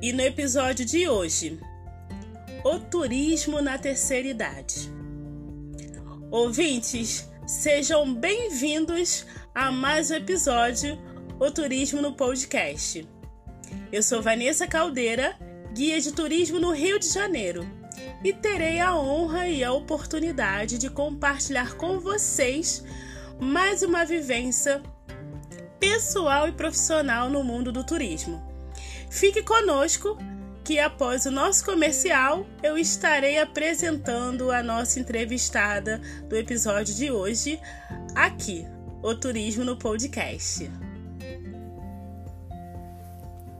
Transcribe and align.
E 0.00 0.12
no 0.12 0.22
episódio 0.22 0.84
de 0.84 1.08
hoje, 1.08 1.58
o 2.62 2.78
turismo 2.78 3.60
na 3.60 3.76
terceira 3.76 4.28
idade. 4.28 4.88
Ouvintes, 6.30 7.28
sejam 7.44 8.14
bem-vindos 8.14 9.26
a 9.52 9.72
mais 9.72 10.12
um 10.12 10.14
episódio 10.14 10.96
O 11.40 11.50
Turismo 11.50 12.00
no 12.00 12.12
Podcast. 12.12 13.08
Eu 13.90 14.00
sou 14.00 14.22
Vanessa 14.22 14.68
Caldeira, 14.68 15.36
guia 15.74 16.00
de 16.00 16.12
turismo 16.12 16.60
no 16.60 16.70
Rio 16.70 17.00
de 17.00 17.08
Janeiro, 17.08 17.68
e 18.22 18.32
terei 18.32 18.78
a 18.78 18.96
honra 18.96 19.48
e 19.48 19.64
a 19.64 19.72
oportunidade 19.72 20.78
de 20.78 20.88
compartilhar 20.88 21.74
com 21.74 21.98
vocês 21.98 22.84
mais 23.40 23.82
uma 23.82 24.04
vivência 24.04 24.80
pessoal 25.80 26.46
e 26.46 26.52
profissional 26.52 27.28
no 27.28 27.42
mundo 27.42 27.72
do 27.72 27.82
turismo. 27.82 28.47
Fique 29.10 29.42
conosco 29.42 30.18
que 30.62 30.78
após 30.78 31.24
o 31.24 31.30
nosso 31.30 31.64
comercial 31.64 32.46
eu 32.62 32.76
estarei 32.76 33.38
apresentando 33.38 34.50
a 34.52 34.62
nossa 34.62 35.00
entrevistada 35.00 35.98
do 36.28 36.36
episódio 36.36 36.94
de 36.94 37.10
hoje 37.10 37.58
aqui, 38.14 38.66
o 39.02 39.14
Turismo 39.14 39.64
no 39.64 39.78
Podcast. 39.78 40.70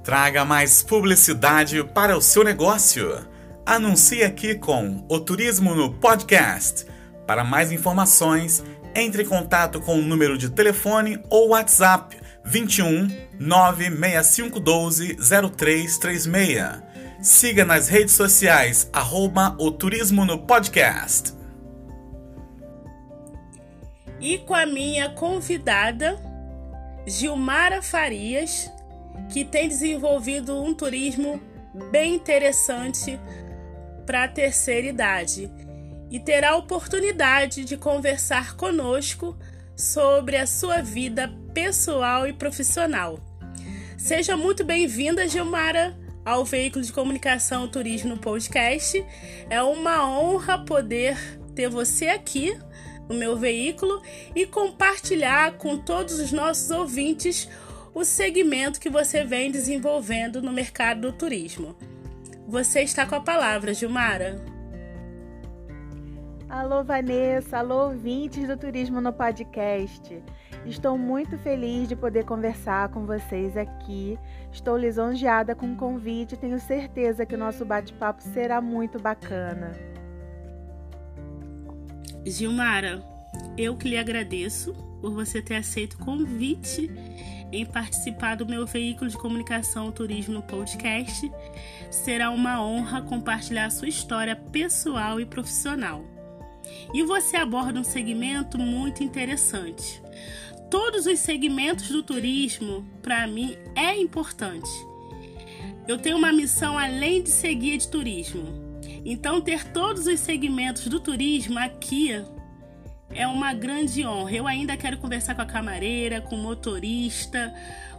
Traga 0.04 0.44
mais 0.44 0.82
publicidade 0.82 1.82
para 1.82 2.16
o 2.16 2.20
seu 2.20 2.44
negócio. 2.44 3.26
Anuncie 3.64 4.22
aqui 4.22 4.54
com 4.54 5.06
o 5.08 5.18
Turismo 5.18 5.74
no 5.74 5.94
Podcast. 5.94 6.86
Para 7.26 7.42
mais 7.42 7.72
informações, 7.72 8.62
entre 8.94 9.22
em 9.22 9.26
contato 9.26 9.80
com 9.80 9.98
o 9.98 10.02
número 10.02 10.36
de 10.36 10.50
telefone 10.50 11.22
ou 11.30 11.48
WhatsApp 11.48 12.17
21 12.48 13.08
96512 13.38 15.16
0336. 15.50 16.82
Siga 17.20 17.64
nas 17.64 17.88
redes 17.88 18.14
sociais, 18.14 18.88
arroba 18.90 19.54
o 19.58 19.70
Turismo 19.70 20.24
no 20.24 20.38
Podcast. 20.38 21.34
E 24.18 24.38
com 24.38 24.54
a 24.54 24.64
minha 24.64 25.10
convidada, 25.10 26.18
Gilmara 27.06 27.82
Farias, 27.82 28.70
que 29.30 29.44
tem 29.44 29.68
desenvolvido 29.68 30.62
um 30.62 30.72
turismo 30.72 31.40
bem 31.90 32.14
interessante 32.14 33.20
para 34.06 34.24
a 34.24 34.28
terceira 34.28 34.86
idade 34.86 35.52
e 36.10 36.18
terá 36.18 36.52
a 36.52 36.56
oportunidade 36.56 37.64
de 37.66 37.76
conversar 37.76 38.56
conosco 38.56 39.36
sobre 39.76 40.36
a 40.38 40.46
sua 40.46 40.80
vida 40.80 41.30
pessoal 41.58 42.24
e 42.24 42.32
profissional. 42.32 43.18
Seja 43.96 44.36
muito 44.36 44.64
bem-vinda, 44.64 45.26
Gilmara, 45.26 45.92
ao 46.24 46.44
veículo 46.44 46.84
de 46.84 46.92
comunicação 46.92 47.66
Turismo 47.66 48.16
Podcast. 48.16 49.04
É 49.50 49.60
uma 49.60 50.08
honra 50.08 50.64
poder 50.64 51.18
ter 51.56 51.68
você 51.68 52.06
aqui 52.06 52.56
no 53.08 53.16
meu 53.16 53.36
veículo 53.36 54.00
e 54.36 54.46
compartilhar 54.46 55.54
com 55.54 55.76
todos 55.76 56.20
os 56.20 56.30
nossos 56.30 56.70
ouvintes 56.70 57.48
o 57.92 58.04
segmento 58.04 58.78
que 58.78 58.88
você 58.88 59.24
vem 59.24 59.50
desenvolvendo 59.50 60.40
no 60.40 60.52
mercado 60.52 61.00
do 61.00 61.12
turismo. 61.12 61.76
Você 62.46 62.82
está 62.82 63.04
com 63.04 63.16
a 63.16 63.20
palavra, 63.20 63.74
Gilmara. 63.74 64.40
Alô, 66.48 66.84
Vanessa, 66.84 67.58
alô, 67.58 67.88
ouvintes 67.88 68.46
do 68.46 68.56
Turismo 68.56 69.00
no 69.00 69.12
Podcast. 69.12 70.22
Estou 70.64 70.98
muito 70.98 71.38
feliz 71.38 71.88
de 71.88 71.96
poder 71.96 72.24
conversar 72.24 72.88
com 72.90 73.06
vocês 73.06 73.56
aqui. 73.56 74.18
Estou 74.52 74.76
lisonjeada 74.76 75.54
com 75.54 75.72
o 75.72 75.76
convite 75.76 76.34
e 76.34 76.38
tenho 76.38 76.58
certeza 76.58 77.24
que 77.24 77.34
o 77.34 77.38
nosso 77.38 77.64
bate-papo 77.64 78.22
será 78.22 78.60
muito 78.60 78.98
bacana. 78.98 79.72
Gilmara, 82.26 83.02
eu 83.56 83.76
que 83.76 83.88
lhe 83.88 83.96
agradeço 83.96 84.74
por 85.00 85.12
você 85.12 85.40
ter 85.40 85.56
aceito 85.56 85.94
o 85.94 86.04
convite 86.04 86.90
em 87.50 87.64
participar 87.64 88.34
do 88.34 88.44
meu 88.44 88.66
veículo 88.66 89.08
de 89.08 89.16
comunicação 89.16 89.90
Turismo 89.90 90.42
Podcast. 90.42 91.30
Será 91.90 92.30
uma 92.30 92.62
honra 92.62 93.00
compartilhar 93.00 93.66
a 93.66 93.70
sua 93.70 93.88
história 93.88 94.36
pessoal 94.36 95.20
e 95.20 95.24
profissional 95.24 96.04
e 96.92 97.02
você 97.02 97.36
aborda 97.36 97.80
um 97.80 97.84
segmento 97.84 98.58
muito 98.58 99.02
interessante. 99.02 100.02
Todos 100.70 101.06
os 101.06 101.18
segmentos 101.18 101.88
do 101.88 102.02
turismo, 102.02 102.86
para 103.02 103.26
mim, 103.26 103.56
é 103.74 103.96
importante. 103.96 104.68
Eu 105.86 105.96
tenho 105.96 106.18
uma 106.18 106.32
missão 106.32 106.78
além 106.78 107.22
de 107.22 107.30
ser 107.30 107.54
guia 107.54 107.78
de 107.78 107.88
turismo. 107.88 108.46
Então, 109.04 109.40
ter 109.40 109.64
todos 109.72 110.06
os 110.06 110.20
segmentos 110.20 110.86
do 110.88 111.00
turismo 111.00 111.58
aqui 111.58 112.22
é 113.10 113.26
uma 113.26 113.54
grande 113.54 114.06
honra. 114.06 114.32
Eu 114.32 114.46
ainda 114.46 114.76
quero 114.76 114.98
conversar 114.98 115.34
com 115.34 115.40
a 115.40 115.46
camareira, 115.46 116.20
com 116.20 116.36
o 116.36 116.42
motorista, 116.42 117.54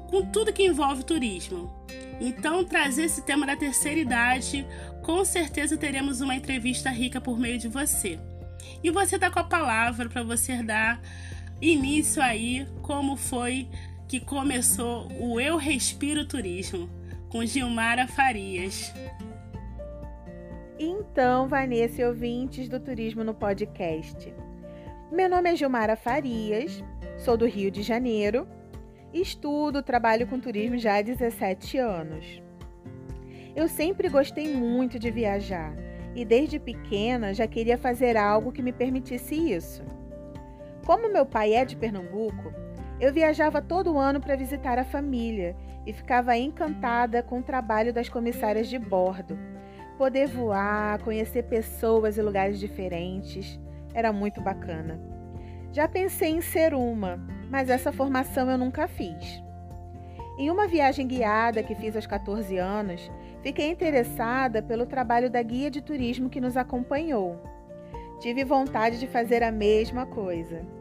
com 0.07 0.24
tudo 0.25 0.53
que 0.53 0.63
envolve 0.63 1.03
turismo. 1.03 1.74
Então, 2.22 2.63
trazer 2.63 3.06
esse 3.06 3.24
tema 3.24 3.47
da 3.47 3.56
terceira 3.56 4.00
idade, 4.00 4.66
com 5.01 5.25
certeza 5.25 5.75
teremos 5.75 6.22
uma 6.22 6.36
entrevista 6.36 6.91
rica 6.91 7.19
por 7.19 7.40
meio 7.40 7.57
de 7.57 7.68
você. 7.68 8.19
E 8.84 8.91
você 8.91 9.18
tá 9.18 9.31
com 9.31 9.40
a 9.40 9.44
palavra 9.44 10.07
para 10.07 10.22
você 10.22 10.62
dar 10.62 11.01
início 11.62 12.22
aí 12.22 12.66
como 12.81 13.16
foi 13.16 13.68
que 14.08 14.20
começou 14.20 15.08
o 15.20 15.40
Eu 15.40 15.58
Respiro 15.58 16.25
Turismo 16.25 16.90
com 17.30 17.46
Gilmara 17.46 18.08
Farias. 18.08 18.94
Então, 20.80 21.48
Vanessa 21.48 22.02
e 22.02 22.06
ouvintes 22.06 22.69
do 22.69 22.80
Turismo 22.80 23.24
no 23.24 23.34
Podcast. 23.34 24.34
Meu 25.12 25.30
nome 25.30 25.52
é 25.52 25.56
Gilmara 25.56 25.96
Farias, 25.96 26.84
sou 27.18 27.36
do 27.36 27.46
Rio 27.46 27.69
de 27.69 27.84
Janeiro, 27.84 28.48
estudo, 29.14 29.84
trabalho 29.84 30.25
com 30.28 30.40
turismo 30.40 30.78
já 30.78 30.98
há 30.98 31.02
17 31.02 31.78
anos. 31.78 32.42
Eu 33.56 33.68
sempre 33.68 34.08
gostei 34.08 34.56
muito 34.56 34.98
de 34.98 35.12
viajar 35.12 35.75
e 36.16 36.24
desde 36.24 36.58
pequena 36.58 37.34
já 37.34 37.46
queria 37.46 37.78
fazer 37.78 38.16
algo 38.16 38.52
que 38.52 38.62
me 38.62 38.72
permitisse 38.72 39.36
isso. 39.36 39.99
Como 40.89 41.13
meu 41.13 41.23
pai 41.23 41.53
é 41.53 41.63
de 41.63 41.75
Pernambuco, 41.75 42.51
eu 43.00 43.13
viajava 43.13 43.61
todo 43.61 44.00
ano 44.00 44.19
para 44.19 44.35
visitar 44.35 44.79
a 44.79 44.83
família 44.83 45.55
e 45.85 45.94
ficava 45.94 46.35
encantada 46.35 47.22
com 47.22 47.38
o 47.38 47.44
trabalho 47.44 47.94
das 47.94 48.09
comissárias 48.09 48.67
de 48.67 48.79
bordo. 48.79 49.38
Poder 50.00 50.25
voar, 50.25 50.97
conhecer 51.03 51.44
pessoas 51.44 52.17
e 52.17 52.23
lugares 52.23 52.59
diferentes, 52.59 53.59
era 53.94 54.11
muito 54.11 54.41
bacana. 54.41 55.00
Já 55.72 55.88
pensei 55.88 56.31
em 56.31 56.41
ser 56.41 56.73
uma, 56.73 57.23
mas 57.51 57.69
essa 57.69 57.91
formação 57.91 58.50
eu 58.50 58.57
nunca 58.57 58.88
fiz. 58.88 59.44
Em 60.39 60.50
uma 60.50 60.67
viagem 60.67 61.06
guiada 61.06 61.61
que 61.61 61.75
fiz 61.75 61.95
aos 61.95 62.07
14 62.07 62.57
anos, 62.57 63.11
Fiquei 63.44 63.69
interessada 63.69 64.59
pelo 64.61 64.88
trabalho 64.88 65.29
da 65.29 65.41
guia 65.41 65.69
de 65.69 65.81
turismo 65.81 66.31
que 66.31 66.41
nos 66.41 66.57
acompanhou. 66.57 67.39
Tive 68.19 68.44
vontade 68.44 69.00
de 69.00 69.07
fazer 69.07 69.44
a 69.44 69.51
mesma 69.51 70.06
coisa. 70.07 70.78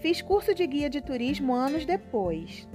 Fiz 0.00 0.22
curso 0.22 0.54
de 0.54 0.66
guia 0.66 0.88
de 0.88 1.02
turismo 1.02 1.52
anos 1.52 1.84
depois. 1.84 2.66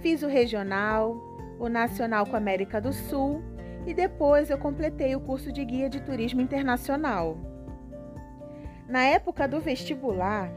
Fiz 0.00 0.22
o 0.22 0.26
regional, 0.26 1.14
o 1.60 1.68
nacional 1.68 2.24
com 2.24 2.34
a 2.34 2.38
América 2.38 2.80
do 2.80 2.94
Sul 2.94 3.42
e 3.86 3.92
depois 3.92 4.48
eu 4.48 4.56
completei 4.56 5.14
o 5.14 5.20
curso 5.20 5.52
de 5.52 5.62
guia 5.66 5.90
de 5.90 6.00
turismo 6.00 6.40
internacional. 6.40 7.36
Na 8.88 9.02
época 9.02 9.46
do 9.46 9.60
vestibular, 9.60 10.50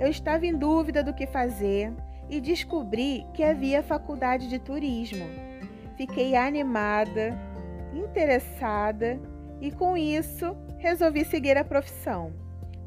eu 0.00 0.08
estava 0.08 0.44
em 0.44 0.56
dúvida 0.56 1.04
do 1.04 1.14
que 1.14 1.26
fazer 1.26 1.92
e 2.28 2.40
descobri 2.40 3.24
que 3.32 3.44
havia 3.44 3.80
faculdade 3.80 4.48
de 4.48 4.58
turismo. 4.58 5.24
Fiquei 5.96 6.34
animada 6.34 7.38
interessada 7.94 9.20
e 9.60 9.70
com 9.70 9.96
isso 9.96 10.56
resolvi 10.78 11.24
seguir 11.24 11.56
a 11.56 11.64
profissão. 11.64 12.32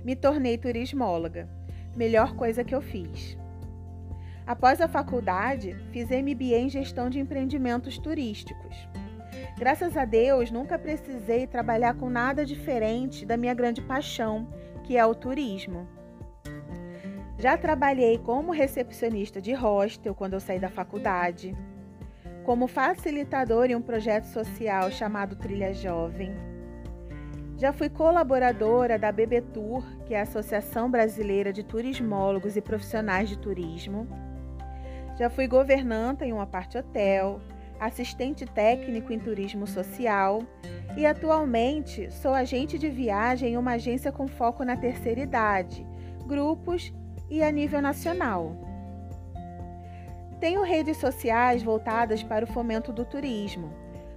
Me 0.04 0.18
tornei 0.18 0.58
turismóloga, 0.58 1.48
melhor 1.96 2.36
coisa 2.36 2.64
que 2.64 2.74
eu 2.74 2.82
fiz. 2.82 3.38
Após 4.46 4.82
a 4.82 4.88
faculdade, 4.88 5.76
fiz 5.92 6.10
MBA 6.10 6.58
em 6.58 6.70
gestão 6.70 7.10
de 7.10 7.20
empreendimentos 7.20 7.98
turísticos. 7.98 8.76
Graças 9.58 9.96
a 9.96 10.04
Deus, 10.04 10.52
nunca 10.52 10.78
precisei 10.78 11.48
trabalhar 11.48 11.96
com 11.96 12.10
nada 12.10 12.46
diferente 12.46 13.26
da 13.26 13.38
minha 13.38 13.54
grande 13.54 13.82
paixão, 13.82 14.48
que 14.84 14.98
é 14.98 15.06
o 15.06 15.16
turismo. 15.16 15.88
Já 17.38 17.58
trabalhei 17.58 18.18
como 18.18 18.52
recepcionista 18.52 19.42
de 19.42 19.54
hostel 19.54 20.14
quando 20.14 20.34
eu 20.34 20.40
saí 20.40 20.60
da 20.60 20.70
faculdade 20.70 21.56
como 22.44 22.68
facilitador 22.68 23.70
em 23.70 23.76
um 23.76 23.82
projeto 23.82 24.26
social 24.26 24.92
chamado 24.92 25.36
Trilha 25.36 25.74
Jovem. 25.74 26.36
Já 27.58 27.72
fui 27.72 27.88
colaboradora 27.88 28.98
da 28.98 29.12
BB 29.12 29.42
Tour, 29.42 29.84
que 30.06 30.14
é 30.14 30.20
a 30.20 30.24
Associação 30.24 30.90
Brasileira 30.90 31.54
de 31.54 31.64
Turismólogos 31.64 32.58
e 32.58 32.62
Profissionais 32.62 33.30
de 33.30 33.38
Turismo. 33.38 34.08
Já 35.18 35.30
fui 35.30 35.48
governanta 35.48 36.26
em 36.26 36.34
uma 36.34 36.48
parte 36.48 36.78
hotel, 36.78 37.40
assistente 37.80 38.46
técnico 38.46 39.14
em 39.14 39.20
turismo 39.20 39.68
social 39.68 40.42
e 40.98 41.06
atualmente 41.06 42.12
sou 42.12 42.34
agente 42.34 42.80
de 42.80 42.90
viagem 42.90 43.54
em 43.54 43.58
uma 43.58 43.74
agência 43.74 44.12
com 44.12 44.28
foco 44.28 44.64
na 44.64 44.76
terceira 44.76 45.22
idade, 45.22 45.86
grupos 46.26 46.92
e 47.30 47.44
a 47.44 47.52
nível 47.52 47.82
nacional. 47.82 48.56
Tenho 50.40 50.64
redes 50.64 50.98
sociais 50.98 51.62
voltadas 51.62 52.24
para 52.24 52.46
o 52.46 52.48
fomento 52.48 52.92
do 52.92 53.06
turismo, 53.06 53.72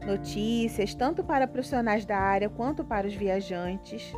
notícias 0.07 0.95
tanto 0.95 1.25
para 1.25 1.49
profissionais 1.49 2.07
da 2.07 2.17
área 2.17 2.49
quanto 2.49 2.85
para 2.85 3.07
os 3.07 3.15
viajantes. 3.15 4.15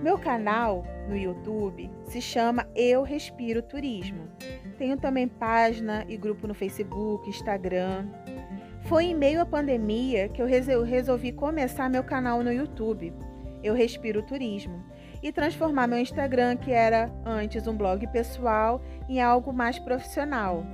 Meu 0.00 0.16
canal 0.16 0.84
no 1.08 1.16
YouTube 1.16 1.90
se 2.04 2.22
chama 2.22 2.66
Eu 2.74 3.02
Respiro 3.02 3.60
Turismo. 3.60 4.28
Tenho 4.78 4.96
também 4.96 5.28
página 5.28 6.06
e 6.08 6.16
grupo 6.16 6.46
no 6.46 6.54
Facebook, 6.54 7.28
Instagram. 7.28 8.06
Foi 8.82 9.06
em 9.06 9.14
meio 9.14 9.42
à 9.42 9.46
pandemia 9.46 10.28
que 10.28 10.40
eu 10.40 10.46
resolvi 10.46 11.32
começar 11.32 11.90
meu 11.90 12.02
canal 12.02 12.42
no 12.42 12.52
YouTube, 12.52 13.12
Eu 13.62 13.74
Respiro 13.74 14.22
Turismo, 14.22 14.82
e 15.22 15.30
transformar 15.30 15.86
meu 15.86 15.98
Instagram, 15.98 16.56
que 16.56 16.72
era 16.72 17.12
antes 17.26 17.66
um 17.66 17.76
blog 17.76 18.06
pessoal, 18.06 18.80
em 19.06 19.20
algo 19.20 19.52
mais 19.52 19.78
profissional. 19.78 20.64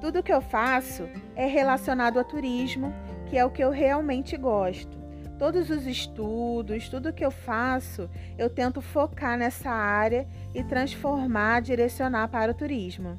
Tudo 0.00 0.22
que 0.22 0.32
eu 0.32 0.40
faço 0.40 1.08
é 1.36 1.46
relacionado 1.46 2.18
a 2.18 2.24
turismo, 2.24 2.92
que 3.30 3.38
é 3.38 3.44
o 3.44 3.50
que 3.50 3.62
eu 3.62 3.70
realmente 3.70 4.36
gosto. 4.36 4.98
Todos 5.38 5.70
os 5.70 5.86
estudos, 5.86 6.88
tudo 6.88 7.12
que 7.12 7.24
eu 7.24 7.30
faço, 7.30 8.10
eu 8.36 8.50
tento 8.50 8.82
focar 8.82 9.38
nessa 9.38 9.70
área 9.70 10.26
e 10.52 10.64
transformar, 10.64 11.62
direcionar 11.62 12.28
para 12.28 12.50
o 12.50 12.54
turismo. 12.54 13.18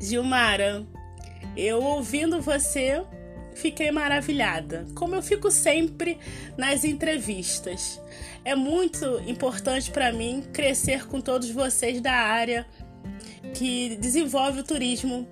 Gilmara, 0.00 0.84
eu 1.56 1.80
ouvindo 1.80 2.42
você, 2.42 3.02
fiquei 3.54 3.90
maravilhada, 3.90 4.84
como 4.94 5.14
eu 5.14 5.22
fico 5.22 5.50
sempre 5.50 6.18
nas 6.56 6.84
entrevistas. 6.84 8.00
É 8.44 8.54
muito 8.54 9.22
importante 9.26 9.90
para 9.92 10.12
mim 10.12 10.42
crescer 10.52 11.06
com 11.06 11.20
todos 11.20 11.50
vocês 11.50 12.00
da 12.00 12.12
área 12.12 12.66
que 13.54 13.96
desenvolve 13.96 14.60
o 14.60 14.64
turismo 14.64 15.26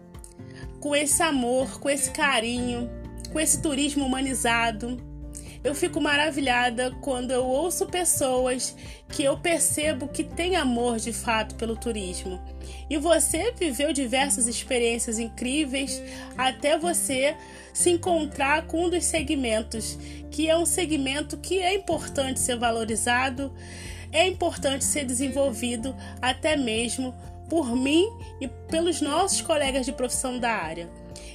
com 0.87 0.95
esse 0.95 1.21
amor, 1.21 1.81
com 1.81 1.91
esse 1.91 2.13
carinho, 2.13 2.89
com 3.33 3.41
esse 3.41 3.61
turismo 3.61 4.07
humanizado. 4.07 4.97
Eu 5.65 5.75
fico 5.75 6.01
maravilhada 6.01 6.93
quando 7.01 7.33
eu 7.33 7.45
ouço 7.45 7.87
pessoas 7.87 8.77
que 9.09 9.25
eu 9.25 9.37
percebo 9.37 10.07
que 10.07 10.23
têm 10.23 10.55
amor 10.55 10.99
de 10.99 11.13
fato 11.13 11.57
pelo 11.57 11.75
turismo. 11.75 12.41
E 12.89 12.97
você 12.99 13.51
viveu 13.51 13.93
diversas 13.93 14.47
experiências 14.47 15.19
incríveis 15.19 16.01
até 16.39 16.79
você 16.79 17.37
se 17.75 17.91
encontrar 17.91 18.69
com 18.69 18.85
um 18.85 18.89
dos 18.89 19.05
segmentos, 19.07 19.99
que 20.31 20.49
é 20.49 20.57
um 20.57 20.65
segmento 20.65 21.37
que 21.37 21.59
é 21.59 21.75
importante 21.75 22.39
ser 22.39 22.57
valorizado, 22.57 23.53
é 24.13 24.25
importante 24.25 24.85
ser 24.85 25.05
desenvolvido 25.05 25.97
até 26.23 26.57
mesmo 26.57 27.13
por 27.49 27.75
mim 27.75 28.07
e 28.41 28.49
pelos 28.49 29.01
nossos 29.01 29.41
colegas 29.41 29.87
de 29.87 29.93
profissão 29.93 30.39
da 30.39 30.51
área. 30.51 30.91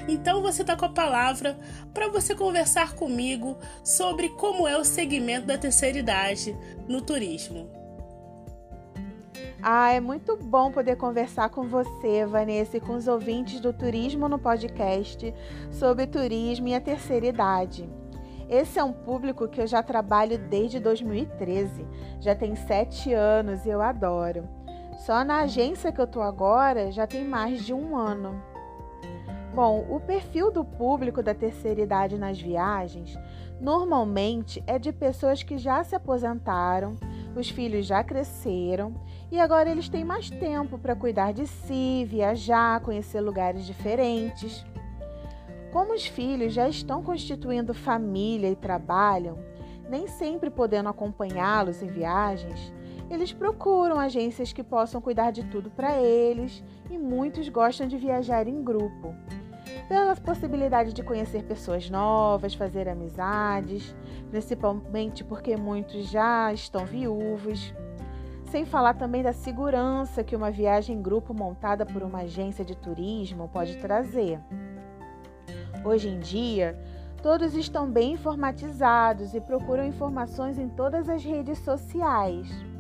Então 0.07 0.41
você 0.41 0.61
está 0.61 0.75
com 0.75 0.85
a 0.85 0.89
palavra 0.89 1.57
para 1.93 2.07
você 2.07 2.35
conversar 2.35 2.93
comigo 2.95 3.57
sobre 3.83 4.29
como 4.29 4.67
é 4.67 4.77
o 4.77 4.83
segmento 4.83 5.47
da 5.47 5.57
terceira 5.57 5.99
idade 5.99 6.55
no 6.87 7.01
turismo. 7.01 7.69
Ah, 9.63 9.91
é 9.91 9.99
muito 9.99 10.35
bom 10.35 10.71
poder 10.71 10.95
conversar 10.95 11.49
com 11.49 11.67
você, 11.67 12.25
Vanessa, 12.25 12.77
e 12.77 12.81
com 12.81 12.95
os 12.95 13.07
ouvintes 13.07 13.59
do 13.59 13.71
Turismo 13.71 14.27
no 14.27 14.39
podcast 14.39 15.31
sobre 15.71 16.07
turismo 16.07 16.67
e 16.67 16.73
a 16.73 16.81
terceira 16.81 17.27
idade. 17.27 17.87
Esse 18.49 18.79
é 18.79 18.83
um 18.83 18.91
público 18.91 19.47
que 19.47 19.61
eu 19.61 19.67
já 19.67 19.83
trabalho 19.83 20.37
desde 20.37 20.79
2013, 20.79 21.85
já 22.19 22.33
tem 22.33 22.55
sete 22.55 23.13
anos 23.13 23.63
e 23.65 23.69
eu 23.69 23.81
adoro. 23.81 24.60
Só 25.05 25.23
na 25.23 25.39
agência 25.39 25.91
que 25.91 25.99
eu 25.99 26.05
tô 26.05 26.21
agora 26.21 26.91
já 26.91 27.07
tem 27.07 27.25
mais 27.25 27.65
de 27.65 27.73
um 27.73 27.97
ano. 27.97 28.39
Bom, 29.51 29.83
o 29.89 29.99
perfil 29.99 30.51
do 30.51 30.63
público 30.63 31.23
da 31.23 31.33
terceira 31.33 31.81
idade 31.81 32.19
nas 32.19 32.39
viagens 32.39 33.17
normalmente 33.59 34.63
é 34.67 34.77
de 34.77 34.91
pessoas 34.91 35.41
que 35.41 35.57
já 35.57 35.83
se 35.83 35.95
aposentaram, 35.95 36.97
os 37.35 37.49
filhos 37.49 37.87
já 37.87 38.03
cresceram 38.03 38.93
e 39.31 39.39
agora 39.39 39.71
eles 39.71 39.89
têm 39.89 40.05
mais 40.05 40.29
tempo 40.29 40.77
para 40.77 40.95
cuidar 40.95 41.33
de 41.33 41.47
si, 41.47 42.05
viajar, 42.05 42.79
conhecer 42.81 43.21
lugares 43.21 43.65
diferentes. 43.65 44.63
Como 45.73 45.95
os 45.95 46.05
filhos 46.05 46.53
já 46.53 46.69
estão 46.69 47.01
constituindo 47.01 47.73
família 47.73 48.51
e 48.51 48.55
trabalham, 48.55 49.39
nem 49.89 50.07
sempre 50.07 50.51
podendo 50.51 50.89
acompanhá-los 50.89 51.81
em 51.81 51.87
viagens, 51.87 52.71
eles 53.11 53.33
procuram 53.33 53.99
agências 53.99 54.53
que 54.53 54.63
possam 54.63 55.01
cuidar 55.01 55.31
de 55.31 55.43
tudo 55.43 55.69
para 55.69 56.01
eles 56.01 56.63
e 56.89 56.97
muitos 56.97 57.49
gostam 57.49 57.85
de 57.85 57.97
viajar 57.97 58.47
em 58.47 58.63
grupo 58.63 59.13
pela 59.89 60.15
possibilidade 60.15 60.93
de 60.93 61.03
conhecer 61.03 61.43
pessoas 61.43 61.89
novas, 61.89 62.53
fazer 62.53 62.87
amizades, 62.87 63.93
principalmente 64.29 65.25
porque 65.25 65.57
muitos 65.57 66.09
já 66.09 66.53
estão 66.53 66.85
viúvos. 66.85 67.73
Sem 68.45 68.65
falar 68.65 68.93
também 68.93 69.21
da 69.21 69.33
segurança 69.33 70.23
que 70.23 70.35
uma 70.35 70.49
viagem 70.49 70.95
em 70.95 71.01
grupo 71.01 71.33
montada 71.33 71.85
por 71.85 72.03
uma 72.03 72.19
agência 72.19 72.63
de 72.63 72.77
turismo 72.77 73.49
pode 73.49 73.77
trazer. 73.77 74.39
Hoje 75.83 76.07
em 76.07 76.19
dia, 76.19 76.79
todos 77.21 77.55
estão 77.55 77.89
bem 77.89 78.13
informatizados 78.13 79.33
e 79.33 79.41
procuram 79.41 79.85
informações 79.85 80.57
em 80.57 80.69
todas 80.69 81.09
as 81.09 81.23
redes 81.23 81.59
sociais. 81.59 82.70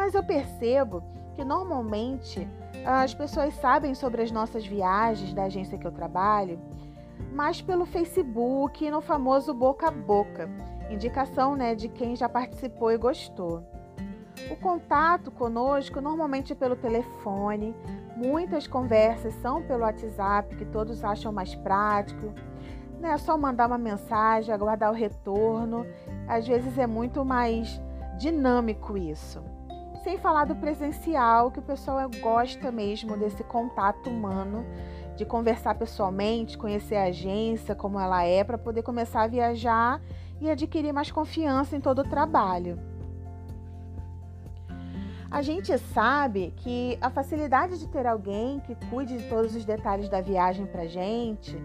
Mas 0.00 0.14
eu 0.14 0.22
percebo 0.22 1.02
que 1.34 1.44
normalmente 1.44 2.48
as 2.86 3.12
pessoas 3.12 3.52
sabem 3.56 3.94
sobre 3.94 4.22
as 4.22 4.30
nossas 4.30 4.66
viagens 4.66 5.34
da 5.34 5.42
agência 5.42 5.76
que 5.76 5.86
eu 5.86 5.92
trabalho, 5.92 6.58
mas 7.34 7.60
pelo 7.60 7.84
Facebook 7.84 8.82
e 8.82 8.90
no 8.90 9.02
famoso 9.02 9.52
boca 9.52 9.88
a 9.88 9.90
boca, 9.90 10.48
indicação 10.88 11.54
né, 11.54 11.74
de 11.74 11.86
quem 11.86 12.16
já 12.16 12.30
participou 12.30 12.90
e 12.90 12.96
gostou. 12.96 13.62
O 14.50 14.56
contato 14.56 15.30
conosco 15.30 16.00
normalmente 16.00 16.54
é 16.54 16.56
pelo 16.56 16.76
telefone, 16.76 17.76
muitas 18.16 18.66
conversas 18.66 19.34
são 19.34 19.60
pelo 19.60 19.82
WhatsApp, 19.82 20.56
que 20.56 20.64
todos 20.64 21.04
acham 21.04 21.30
mais 21.30 21.54
prático. 21.54 22.32
Né? 22.98 23.10
É 23.10 23.18
só 23.18 23.36
mandar 23.36 23.66
uma 23.66 23.76
mensagem, 23.76 24.54
aguardar 24.54 24.90
o 24.90 24.94
retorno. 24.94 25.84
Às 26.26 26.48
vezes 26.48 26.78
é 26.78 26.86
muito 26.86 27.22
mais 27.22 27.78
dinâmico 28.18 28.96
isso. 28.96 29.49
Sem 30.02 30.16
falar 30.16 30.46
do 30.46 30.56
presencial, 30.56 31.50
que 31.50 31.58
o 31.58 31.62
pessoal 31.62 32.08
gosta 32.22 32.72
mesmo 32.72 33.18
desse 33.18 33.44
contato 33.44 34.08
humano, 34.08 34.64
de 35.14 35.26
conversar 35.26 35.74
pessoalmente, 35.74 36.56
conhecer 36.56 36.96
a 36.96 37.04
agência, 37.04 37.74
como 37.74 38.00
ela 38.00 38.24
é, 38.24 38.42
para 38.42 38.56
poder 38.56 38.82
começar 38.82 39.22
a 39.22 39.26
viajar 39.26 40.00
e 40.40 40.50
adquirir 40.50 40.90
mais 40.94 41.10
confiança 41.10 41.76
em 41.76 41.80
todo 41.80 41.98
o 42.00 42.08
trabalho. 42.08 42.78
A 45.30 45.42
gente 45.42 45.76
sabe 45.78 46.54
que 46.56 46.96
a 47.00 47.10
facilidade 47.10 47.78
de 47.78 47.86
ter 47.86 48.06
alguém 48.06 48.58
que 48.60 48.74
cuide 48.88 49.18
de 49.18 49.28
todos 49.28 49.54
os 49.54 49.66
detalhes 49.66 50.08
da 50.08 50.22
viagem 50.22 50.64
para 50.64 50.86
gente 50.86 51.56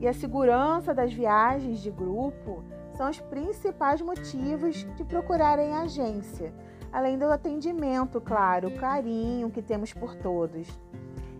e 0.00 0.08
a 0.08 0.14
segurança 0.14 0.94
das 0.94 1.12
viagens 1.12 1.80
de 1.80 1.90
grupo 1.90 2.64
são 2.94 3.10
os 3.10 3.20
principais 3.20 4.00
motivos 4.00 4.86
de 4.96 5.04
procurarem 5.04 5.74
a 5.74 5.82
agência 5.82 6.52
além 6.94 7.18
do 7.18 7.28
atendimento, 7.28 8.20
claro, 8.20 8.70
carinho 8.70 9.50
que 9.50 9.60
temos 9.60 9.92
por 9.92 10.14
todos. 10.14 10.68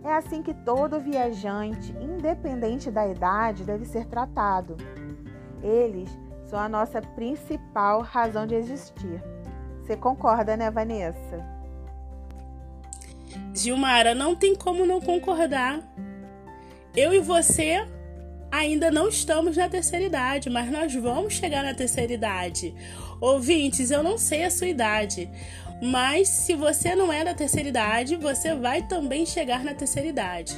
É 0.02 0.12
assim 0.12 0.42
que 0.42 0.52
todo 0.52 0.98
viajante, 0.98 1.94
independente 2.00 2.90
da 2.90 3.06
idade, 3.06 3.62
deve 3.62 3.84
ser 3.84 4.04
tratado. 4.06 4.76
Eles 5.62 6.10
são 6.46 6.58
a 6.58 6.68
nossa 6.68 7.00
principal 7.00 8.00
razão 8.00 8.48
de 8.48 8.56
existir. 8.56 9.22
Você 9.80 9.96
concorda, 9.96 10.56
né, 10.56 10.72
Vanessa? 10.72 11.46
Gilmara, 13.54 14.12
não 14.12 14.34
tem 14.34 14.56
como 14.56 14.84
não 14.84 15.00
concordar. 15.00 15.80
Eu 16.96 17.14
e 17.14 17.20
você 17.20 17.86
ainda 18.54 18.88
não 18.88 19.08
estamos 19.08 19.56
na 19.56 19.68
terceira 19.68 20.04
idade, 20.04 20.48
mas 20.48 20.70
nós 20.70 20.94
vamos 20.94 21.34
chegar 21.34 21.64
na 21.64 21.74
terceira 21.74 22.12
idade. 22.12 22.72
Ouvintes, 23.20 23.90
eu 23.90 24.02
não 24.02 24.16
sei 24.16 24.44
a 24.44 24.50
sua 24.50 24.68
idade, 24.68 25.28
mas 25.82 26.28
se 26.28 26.54
você 26.54 26.94
não 26.94 27.12
é 27.12 27.24
da 27.24 27.34
terceira 27.34 27.68
idade, 27.68 28.14
você 28.14 28.54
vai 28.54 28.82
também 28.86 29.26
chegar 29.26 29.64
na 29.64 29.74
terceira 29.74 30.08
idade. 30.08 30.54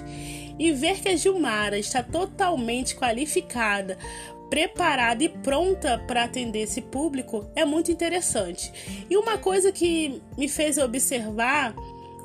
E 0.58 0.72
ver 0.72 1.00
que 1.00 1.08
a 1.08 1.16
Gilmara 1.16 1.78
está 1.78 2.02
totalmente 2.02 2.94
qualificada, 2.94 3.96
preparada 4.50 5.24
e 5.24 5.28
pronta 5.30 5.98
para 6.06 6.24
atender 6.24 6.60
esse 6.60 6.82
público 6.82 7.46
é 7.56 7.64
muito 7.64 7.90
interessante. 7.90 8.72
E 9.08 9.16
uma 9.16 9.38
coisa 9.38 9.72
que 9.72 10.20
me 10.36 10.48
fez 10.48 10.76
observar 10.76 11.74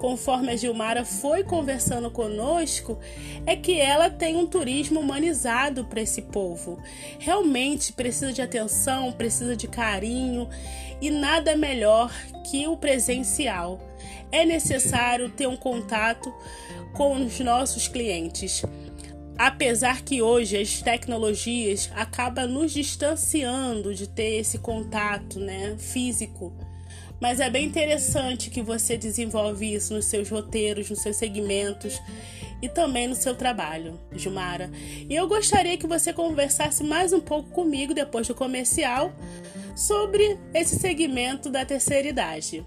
conforme 0.01 0.51
a 0.51 0.55
Gilmara 0.55 1.05
foi 1.05 1.43
conversando 1.43 2.09
conosco, 2.09 2.97
é 3.45 3.55
que 3.55 3.79
ela 3.79 4.09
tem 4.09 4.35
um 4.35 4.47
turismo 4.47 4.99
humanizado 4.99 5.85
para 5.85 6.01
esse 6.01 6.23
povo. 6.23 6.81
Realmente 7.19 7.93
precisa 7.93 8.33
de 8.33 8.41
atenção, 8.41 9.11
precisa 9.11 9.55
de 9.55 9.67
carinho 9.67 10.49
e 10.99 11.11
nada 11.11 11.55
melhor 11.55 12.11
que 12.49 12.67
o 12.67 12.75
presencial. 12.75 13.79
É 14.31 14.43
necessário 14.43 15.29
ter 15.29 15.45
um 15.45 15.55
contato 15.55 16.33
com 16.93 17.23
os 17.23 17.39
nossos 17.39 17.87
clientes. 17.87 18.63
Apesar 19.37 20.01
que 20.01 20.19
hoje 20.19 20.59
as 20.59 20.81
tecnologias 20.81 21.91
acabam 21.95 22.47
nos 22.47 22.71
distanciando 22.71 23.93
de 23.93 24.09
ter 24.09 24.39
esse 24.39 24.57
contato 24.57 25.39
né, 25.39 25.75
físico 25.77 26.51
mas 27.21 27.39
é 27.39 27.51
bem 27.51 27.67
interessante 27.67 28.49
que 28.49 28.63
você 28.63 28.97
desenvolve 28.97 29.75
isso 29.75 29.93
nos 29.93 30.05
seus 30.05 30.27
roteiros, 30.27 30.89
nos 30.89 30.99
seus 30.99 31.15
segmentos 31.17 32.01
e 32.63 32.67
também 32.67 33.07
no 33.07 33.13
seu 33.13 33.35
trabalho, 33.35 33.99
Jumara. 34.11 34.71
E 35.07 35.15
eu 35.15 35.27
gostaria 35.27 35.77
que 35.77 35.85
você 35.85 36.11
conversasse 36.11 36.83
mais 36.83 37.13
um 37.13 37.19
pouco 37.19 37.51
comigo 37.51 37.93
depois 37.93 38.27
do 38.27 38.33
comercial 38.33 39.13
sobre 39.75 40.37
esse 40.51 40.79
segmento 40.79 41.47
da 41.47 41.63
terceira 41.63 42.07
idade. 42.07 42.65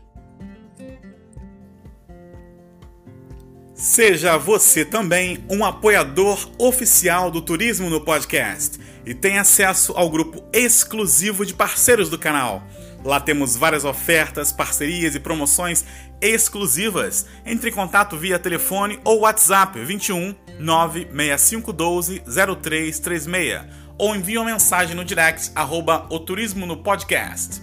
Seja 3.75 4.39
você 4.39 4.85
também 4.85 5.45
um 5.51 5.65
apoiador 5.65 6.49
oficial 6.59 7.29
do 7.29 7.43
Turismo 7.43 7.91
no 7.91 8.01
Podcast 8.01 8.79
e 9.05 9.13
tenha 9.13 9.41
acesso 9.41 9.93
ao 9.97 10.09
grupo 10.09 10.45
exclusivo 10.53 11.45
de 11.45 11.53
parceiros 11.53 12.09
do 12.09 12.17
canal. 12.17 12.63
Lá 13.05 13.21
temos 13.21 13.55
várias 13.55 13.85
ofertas, 13.85 14.51
parcerias 14.51 15.15
e 15.15 15.21
promoções 15.21 15.85
exclusivas. 16.23 17.27
Entre 17.45 17.69
em 17.69 17.73
contato 17.73 18.17
via 18.17 18.39
telefone 18.39 18.99
ou 19.05 19.21
WhatsApp 19.21 19.79
21 19.79 20.35
96512 20.59 22.23
0336 22.25 23.61
ou 23.99 24.17
envie 24.17 24.39
uma 24.39 24.51
mensagem 24.51 24.97
no 24.97 25.05
direct 25.05 25.53
arroba 25.55 26.07
o 26.11 26.19
turismo 26.19 26.65
no 26.65 26.79
podcast. 26.79 27.63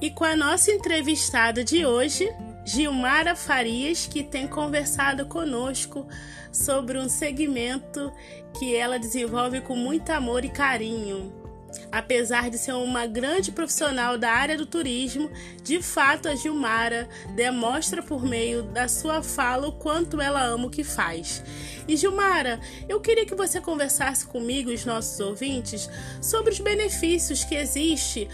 E 0.00 0.10
com 0.10 0.24
a 0.24 0.34
nossa 0.34 0.70
entrevistada 0.72 1.62
de 1.62 1.84
hoje, 1.84 2.28
Gilmara 2.64 3.36
Farias, 3.36 4.06
que 4.06 4.22
tem 4.22 4.46
conversado 4.46 5.26
conosco 5.26 6.08
sobre 6.50 6.98
um 6.98 7.08
segmento 7.10 8.10
que 8.58 8.74
ela 8.74 8.98
desenvolve 8.98 9.60
com 9.60 9.76
muito 9.76 10.10
amor 10.10 10.44
e 10.44 10.48
carinho 10.48 11.43
Apesar 11.90 12.50
de 12.50 12.58
ser 12.58 12.72
uma 12.72 13.06
grande 13.06 13.52
profissional 13.52 14.18
da 14.18 14.30
área 14.30 14.56
do 14.56 14.66
turismo, 14.66 15.30
de 15.62 15.82
fato 15.82 16.28
a 16.28 16.34
Gilmara 16.34 17.08
demonstra 17.34 18.02
por 18.02 18.24
meio 18.24 18.62
da 18.62 18.88
sua 18.88 19.22
fala 19.22 19.68
o 19.68 19.72
quanto 19.72 20.20
ela 20.20 20.44
ama 20.44 20.66
o 20.66 20.70
que 20.70 20.84
faz. 20.84 21.42
E 21.86 21.96
Gilmara, 21.96 22.60
eu 22.88 23.00
queria 23.00 23.26
que 23.26 23.34
você 23.34 23.60
conversasse 23.60 24.26
comigo 24.26 24.70
e 24.70 24.74
os 24.74 24.84
nossos 24.84 25.18
ouvintes 25.20 25.88
sobre 26.20 26.52
os 26.52 26.60
benefícios 26.60 27.44
que 27.44 27.54
existe 27.54 28.28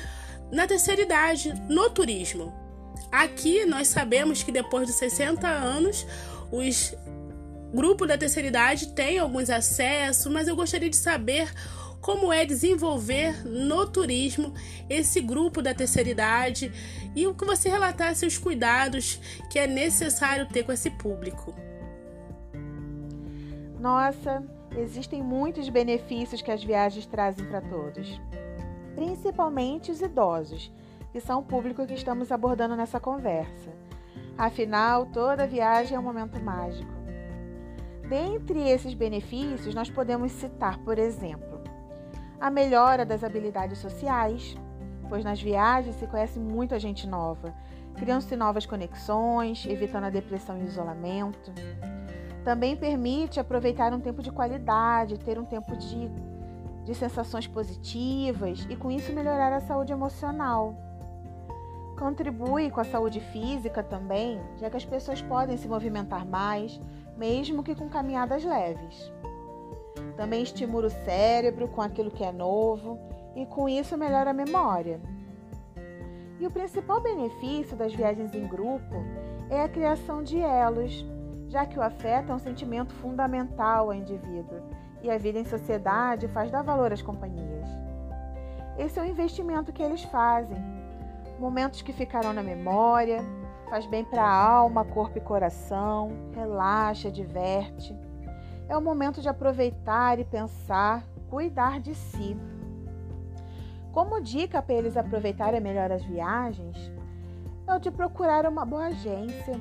na 0.51 0.67
terceira 0.67 1.03
idade 1.03 1.53
no 1.69 1.91
turismo. 1.91 2.53
Aqui 3.11 3.65
nós 3.65 3.89
sabemos 3.89 4.43
que 4.43 4.53
depois 4.53 4.87
de 4.87 4.93
60 4.93 5.47
anos, 5.47 6.07
os 6.51 6.95
grupos 7.73 8.09
da 8.09 8.19
terceira 8.19 8.49
idade 8.49 8.89
têm 8.89 9.19
alguns 9.19 9.51
acessos, 9.51 10.31
mas 10.31 10.49
eu 10.49 10.57
gostaria 10.57 10.91
de 10.91 10.97
saber 10.97 11.53
como 12.01 12.33
é 12.33 12.45
desenvolver 12.45 13.47
no 13.47 13.87
turismo 13.87 14.55
esse 14.89 15.21
grupo 15.21 15.61
da 15.61 15.75
terceira 15.75 16.09
idade 16.09 16.73
e 17.15 17.27
o 17.27 17.35
que 17.35 17.45
você 17.45 17.69
relatasse 17.69 18.25
os 18.25 18.39
cuidados 18.39 19.21
que 19.51 19.59
é 19.59 19.67
necessário 19.67 20.47
ter 20.49 20.63
com 20.63 20.73
esse 20.73 20.91
público. 20.91 21.55
Nossa, 23.79 24.43
existem 24.77 25.23
muitos 25.23 25.69
benefícios 25.69 26.43
que 26.43 26.51
as 26.51 26.63
viagens 26.63 27.07
trazem 27.07 27.47
para 27.47 27.61
todos, 27.61 28.21
principalmente 28.95 29.91
os 29.91 30.01
idosos, 30.01 30.71
que 31.13 31.21
são 31.21 31.41
o 31.41 31.45
público 31.45 31.87
que 31.87 31.95
estamos 31.95 32.31
abordando 32.31 32.77
nessa 32.77 33.01
conversa. 33.01 33.71
Afinal, 34.39 35.07
toda 35.07 35.47
viagem 35.47 35.97
é 35.97 36.01
um 36.01 36.03
momento 36.03 36.41
mágico. 36.43 36.93
Dentre 38.09 38.69
esses 38.69 38.95
benefícios, 38.95 39.75
nós 39.75 39.91
podemos 39.91 40.33
citar, 40.33 40.79
por 40.79 40.99
exemplo, 40.99 41.50
a 42.41 42.51
melhora 42.51 43.05
das 43.05 43.23
habilidades 43.23 43.79
sociais, 43.79 44.57
pois 45.09 45.23
nas 45.23 45.41
viagens 45.41 45.97
se 45.97 46.07
conhece 46.07 46.39
muita 46.39 46.79
gente 46.79 47.07
nova, 47.07 47.55
criando-se 47.97 48.35
novas 48.35 48.65
conexões, 48.65 49.67
evitando 49.67 50.05
a 50.05 50.11
depressão 50.11 50.57
e 50.57 50.65
isolamento. 50.65 51.53
Também 52.43 52.75
permite 52.75 53.39
aproveitar 53.39 53.93
um 53.93 54.01
tempo 54.01 54.23
de 54.23 54.33
qualidade, 54.33 55.19
ter 55.19 55.39
um 55.39 55.45
tempo 55.45 55.77
de, 55.77 56.11
de 56.85 56.95
sensações 56.95 57.47
positivas 57.47 58.67
e, 58.71 58.77
com 58.77 58.91
isso, 58.91 59.13
melhorar 59.13 59.53
a 59.53 59.61
saúde 59.61 59.93
emocional. 59.93 60.75
Contribui 61.99 62.71
com 62.71 62.81
a 62.81 62.85
saúde 62.85 63.21
física 63.21 63.83
também, 63.83 64.41
já 64.57 64.71
que 64.71 64.77
as 64.79 64.87
pessoas 64.87 65.21
podem 65.21 65.59
se 65.59 65.69
movimentar 65.69 66.25
mais, 66.25 66.81
mesmo 67.19 67.63
que 67.63 67.75
com 67.75 67.91
caminhadas 67.91 68.43
leves. 68.43 69.13
Também 70.21 70.43
estimula 70.43 70.89
o 70.89 70.91
cérebro 70.91 71.67
com 71.67 71.81
aquilo 71.81 72.11
que 72.11 72.23
é 72.23 72.31
novo 72.31 72.99
e 73.35 73.47
com 73.47 73.67
isso 73.67 73.97
melhora 73.97 74.33
a 74.33 74.35
memória. 74.35 75.01
E 76.39 76.47
o 76.47 76.51
principal 76.51 77.01
benefício 77.01 77.75
das 77.75 77.95
viagens 77.95 78.35
em 78.35 78.47
grupo 78.47 78.97
é 79.49 79.63
a 79.63 79.69
criação 79.69 80.23
de 80.23 80.39
elos, 80.39 81.07
já 81.49 81.65
que 81.65 81.79
o 81.79 81.83
afeto 81.83 82.33
é 82.33 82.35
um 82.35 82.39
sentimento 82.39 82.93
fundamental 82.97 83.87
ao 83.87 83.95
indivíduo 83.95 84.61
e 85.03 85.11
a 85.11 85.17
vida 85.17 85.39
em 85.39 85.45
sociedade 85.47 86.29
faz 86.29 86.51
dar 86.51 86.61
valor 86.61 86.93
às 86.93 87.01
companhias. 87.01 87.67
Esse 88.77 89.01
é 89.01 89.03
o 89.03 89.07
investimento 89.07 89.73
que 89.73 89.83
eles 89.83 90.05
fazem. 90.05 90.59
Momentos 91.39 91.81
que 91.81 91.95
ficarão 91.95 92.35
na 92.35 92.43
memória, 92.43 93.25
faz 93.71 93.87
bem 93.87 94.05
para 94.05 94.23
a 94.23 94.47
alma, 94.51 94.85
corpo 94.85 95.17
e 95.17 95.23
coração, 95.23 96.11
relaxa, 96.35 97.11
diverte. 97.11 97.97
É 98.71 98.77
o 98.77 98.81
momento 98.81 99.21
de 99.21 99.29
aproveitar 99.29 100.21
e 100.21 100.25
pensar, 100.25 101.05
cuidar 101.29 101.81
de 101.81 101.93
si. 101.93 102.37
Como 103.91 104.21
dica 104.21 104.63
para 104.63 104.77
eles 104.77 104.97
aproveitarem 104.97 105.61
melhor 105.61 105.91
as 105.91 106.05
viagens, 106.05 106.77
é 107.67 107.75
o 107.75 107.81
de 107.81 107.91
procurar 107.91 108.47
uma 108.47 108.65
boa 108.65 108.87
agência. 108.87 109.61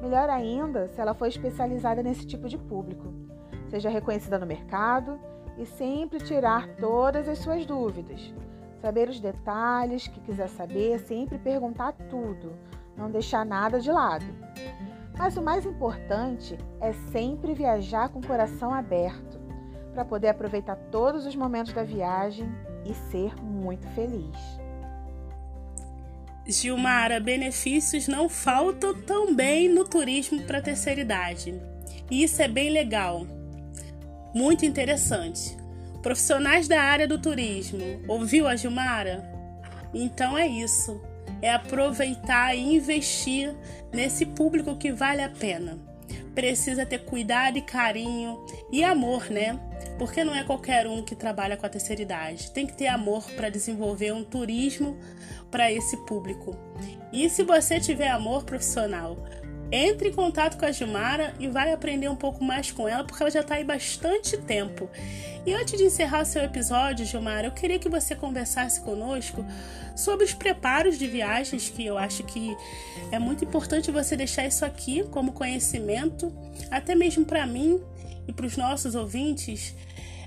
Melhor 0.00 0.30
ainda 0.30 0.88
se 0.88 0.98
ela 0.98 1.12
for 1.12 1.26
especializada 1.26 2.02
nesse 2.02 2.26
tipo 2.26 2.48
de 2.48 2.56
público. 2.56 3.12
Seja 3.68 3.90
reconhecida 3.90 4.38
no 4.38 4.46
mercado 4.46 5.20
e 5.58 5.66
sempre 5.66 6.18
tirar 6.18 6.68
todas 6.76 7.28
as 7.28 7.40
suas 7.40 7.66
dúvidas. 7.66 8.32
Saber 8.80 9.10
os 9.10 9.20
detalhes 9.20 10.08
que 10.08 10.20
quiser 10.20 10.48
saber, 10.48 11.00
sempre 11.00 11.36
perguntar 11.36 11.92
tudo, 12.08 12.54
não 12.96 13.10
deixar 13.10 13.44
nada 13.44 13.78
de 13.78 13.92
lado. 13.92 14.24
Mas 15.18 15.36
o 15.36 15.42
mais 15.42 15.66
importante 15.66 16.56
é 16.80 16.92
sempre 17.10 17.52
viajar 17.52 18.08
com 18.08 18.20
o 18.20 18.26
coração 18.26 18.72
aberto, 18.72 19.36
para 19.92 20.04
poder 20.04 20.28
aproveitar 20.28 20.76
todos 20.92 21.26
os 21.26 21.34
momentos 21.34 21.72
da 21.72 21.82
viagem 21.82 22.48
e 22.86 22.94
ser 23.10 23.34
muito 23.42 23.84
feliz. 23.88 24.36
Gilmara, 26.46 27.18
benefícios 27.18 28.06
não 28.06 28.28
faltam 28.28 28.94
também 29.02 29.68
no 29.68 29.84
turismo 29.84 30.40
para 30.42 30.62
terceira 30.62 31.00
idade. 31.00 31.60
E 32.08 32.22
isso 32.22 32.40
é 32.40 32.46
bem 32.46 32.70
legal, 32.70 33.26
muito 34.32 34.64
interessante. 34.64 35.58
Profissionais 36.00 36.68
da 36.68 36.80
área 36.80 37.08
do 37.08 37.18
turismo, 37.18 37.80
ouviu 38.06 38.46
a 38.46 38.54
Gilmara? 38.54 39.28
Então 39.92 40.38
é 40.38 40.46
isso 40.46 41.07
é 41.42 41.52
aproveitar 41.52 42.54
e 42.54 42.76
investir 42.76 43.54
nesse 43.92 44.26
público 44.26 44.76
que 44.76 44.92
vale 44.92 45.22
a 45.22 45.28
pena. 45.28 45.78
Precisa 46.34 46.86
ter 46.86 47.04
cuidado 47.04 47.58
e 47.58 47.62
carinho 47.62 48.44
e 48.70 48.84
amor, 48.84 49.28
né? 49.30 49.58
Porque 49.98 50.22
não 50.22 50.34
é 50.34 50.44
qualquer 50.44 50.86
um 50.86 51.02
que 51.02 51.16
trabalha 51.16 51.56
com 51.56 51.66
a 51.66 51.68
terceira 51.68 52.02
idade. 52.02 52.52
Tem 52.52 52.66
que 52.66 52.74
ter 52.74 52.86
amor 52.86 53.28
para 53.32 53.48
desenvolver 53.48 54.12
um 54.12 54.22
turismo 54.22 54.96
para 55.50 55.72
esse 55.72 55.96
público. 56.06 56.56
E 57.12 57.28
se 57.28 57.42
você 57.42 57.80
tiver 57.80 58.08
amor 58.08 58.44
profissional 58.44 59.16
entre 59.70 60.08
em 60.08 60.12
contato 60.12 60.56
com 60.56 60.64
a 60.64 60.72
Gilmara 60.72 61.34
e 61.38 61.46
vai 61.48 61.72
aprender 61.72 62.08
um 62.08 62.16
pouco 62.16 62.42
mais 62.42 62.70
com 62.70 62.88
ela, 62.88 63.04
porque 63.04 63.22
ela 63.22 63.30
já 63.30 63.40
está 63.40 63.56
aí 63.56 63.64
bastante 63.64 64.36
tempo. 64.36 64.88
E 65.44 65.52
antes 65.52 65.78
de 65.78 65.84
encerrar 65.84 66.22
o 66.22 66.26
seu 66.26 66.42
episódio, 66.42 67.04
Gilmara, 67.04 67.46
eu 67.46 67.52
queria 67.52 67.78
que 67.78 67.88
você 67.88 68.14
conversasse 68.14 68.80
conosco 68.80 69.44
sobre 69.94 70.24
os 70.24 70.32
preparos 70.32 70.98
de 70.98 71.06
viagens, 71.06 71.68
que 71.68 71.84
eu 71.84 71.98
acho 71.98 72.22
que 72.24 72.56
é 73.10 73.18
muito 73.18 73.44
importante 73.44 73.90
você 73.90 74.16
deixar 74.16 74.46
isso 74.46 74.64
aqui 74.64 75.04
como 75.10 75.32
conhecimento, 75.32 76.32
até 76.70 76.94
mesmo 76.94 77.24
para 77.24 77.46
mim 77.46 77.80
e 78.26 78.32
para 78.32 78.46
os 78.46 78.56
nossos 78.56 78.94
ouvintes, 78.94 79.74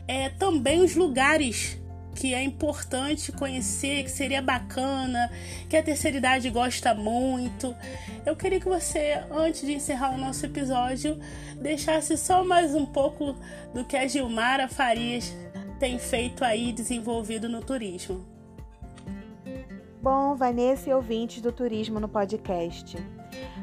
é, 0.07 0.29
também 0.29 0.81
os 0.81 0.95
lugares 0.95 1.80
que 2.21 2.35
é 2.35 2.43
importante 2.43 3.31
conhecer, 3.31 4.03
que 4.03 4.11
seria 4.11 4.43
bacana, 4.43 5.31
que 5.67 5.75
a 5.75 5.81
terceira 5.81 6.17
idade 6.17 6.51
gosta 6.51 6.93
muito. 6.93 7.75
Eu 8.23 8.35
queria 8.35 8.59
que 8.59 8.69
você, 8.69 9.23
antes 9.31 9.61
de 9.61 9.73
encerrar 9.73 10.13
o 10.13 10.19
nosso 10.19 10.45
episódio, 10.45 11.19
deixasse 11.59 12.15
só 12.15 12.43
mais 12.43 12.75
um 12.75 12.85
pouco 12.85 13.35
do 13.73 13.83
que 13.83 13.97
a 13.97 14.07
Gilmara 14.07 14.67
Farias 14.67 15.35
tem 15.79 15.97
feito 15.97 16.45
aí, 16.45 16.71
desenvolvido 16.71 17.49
no 17.49 17.59
turismo. 17.59 18.23
Bom, 19.99 20.35
Vanessa 20.35 20.91
e 20.91 20.93
ouvintes 20.93 21.41
do 21.41 21.51
Turismo 21.51 21.99
no 21.99 22.07
Podcast. 22.07 22.97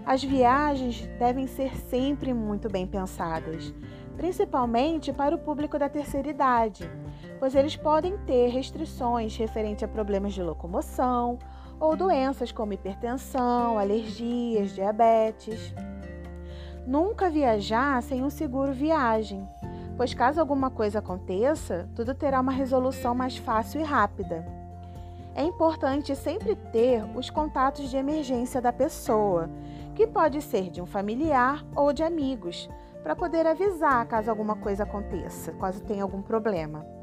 As 0.05 0.25
viagens 0.25 1.07
devem 1.17 1.47
ser 1.47 1.77
sempre 1.89 2.35
muito 2.35 2.69
bem 2.69 2.89
pensadas, 2.89 3.73
principalmente 4.17 5.13
para 5.13 5.33
o 5.33 5.39
público 5.39 5.79
da 5.79 5.89
terceira 5.89 6.29
idade, 6.29 6.91
pois 7.39 7.55
eles 7.55 7.77
podem 7.77 8.17
ter 8.19 8.49
restrições 8.49 9.37
referentes 9.37 9.85
a 9.85 9.89
problemas 9.89 10.35
de 10.35 10.43
locomoção 10.43 11.39
ou 11.81 11.97
doenças 11.97 12.51
como 12.51 12.73
hipertensão, 12.73 13.79
alergias, 13.79 14.75
diabetes. 14.75 15.73
Nunca 16.87 17.31
viajar 17.31 18.03
sem 18.03 18.25
um 18.25 18.31
seguro 18.31 18.73
viagem, 18.73 19.47
pois 19.97 20.15
caso 20.15 20.41
alguma 20.41 20.71
coisa 20.71 20.99
aconteça, 20.99 21.89
tudo 21.95 22.15
terá 22.15 22.41
uma 22.41 22.53
resolução 22.53 23.15
mais 23.15 23.37
fácil 23.37 23.81
e 23.81 23.85
rápida. 23.85 24.45
É 25.35 25.43
importante 25.43 26.17
sempre 26.17 26.57
ter 26.57 27.05
os 27.15 27.31
contatos 27.31 27.91
de 27.91 27.97
emergência 27.97 28.61
da 28.61 28.73
pessoa, 28.73 29.49
que 29.95 30.07
pode 30.07 30.43
ser 30.43 30.71
de 30.71 30.81
um 30.83 30.87
familiar 30.87 31.65
ou 31.77 31.93
de 31.93 32.03
amigos, 32.03 32.69
para 33.03 33.15
poder 33.15 33.47
avisar 33.47 34.05
caso 34.07 34.31
alguma 34.31 34.57
coisa 34.57 34.83
aconteça, 34.83 35.53
caso 35.53 35.81
tenha 35.83 36.03
algum 36.03 36.21
problema. 36.21 36.98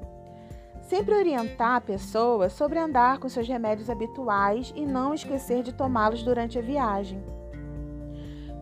Sempre 0.85 1.15
orientar 1.15 1.77
a 1.77 1.81
pessoa 1.81 2.47
sobre 2.47 2.77
andar 2.77 3.17
com 3.17 3.27
seus 3.27 3.47
remédios 3.47 3.89
habituais 3.89 4.71
e 4.75 4.85
não 4.85 5.15
esquecer 5.15 5.63
de 5.63 5.73
tomá-los 5.73 6.21
durante 6.21 6.59
a 6.59 6.61
viagem. 6.61 7.23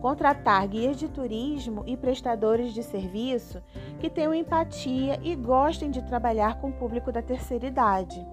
Contratar 0.00 0.66
guias 0.66 0.96
de 0.96 1.06
turismo 1.06 1.82
e 1.86 1.98
prestadores 1.98 2.72
de 2.72 2.82
serviço 2.82 3.62
que 4.00 4.08
tenham 4.08 4.34
empatia 4.34 5.20
e 5.22 5.34
gostem 5.36 5.90
de 5.90 6.02
trabalhar 6.02 6.60
com 6.62 6.70
o 6.70 6.72
público 6.72 7.12
da 7.12 7.20
terceira 7.20 7.66
idade. 7.66 8.26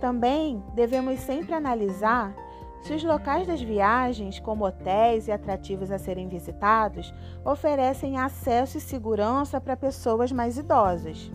Também 0.00 0.62
devemos 0.74 1.20
sempre 1.20 1.54
analisar 1.54 2.34
se 2.82 2.94
os 2.94 3.04
locais 3.04 3.46
das 3.46 3.60
viagens, 3.60 4.40
como 4.40 4.66
hotéis 4.66 5.28
e 5.28 5.32
atrativos 5.32 5.90
a 5.90 5.98
serem 5.98 6.28
visitados, 6.28 7.12
oferecem 7.44 8.18
acesso 8.18 8.78
e 8.78 8.80
segurança 8.80 9.60
para 9.60 9.76
pessoas 9.76 10.30
mais 10.30 10.58
idosas, 10.58 11.30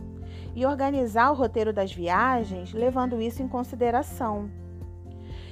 e 0.60 0.66
organizar 0.66 1.32
o 1.32 1.36
roteiro 1.36 1.72
das 1.72 1.94
viagens 1.94 2.74
levando 2.74 3.22
isso 3.22 3.42
em 3.42 3.48
consideração. 3.48 4.52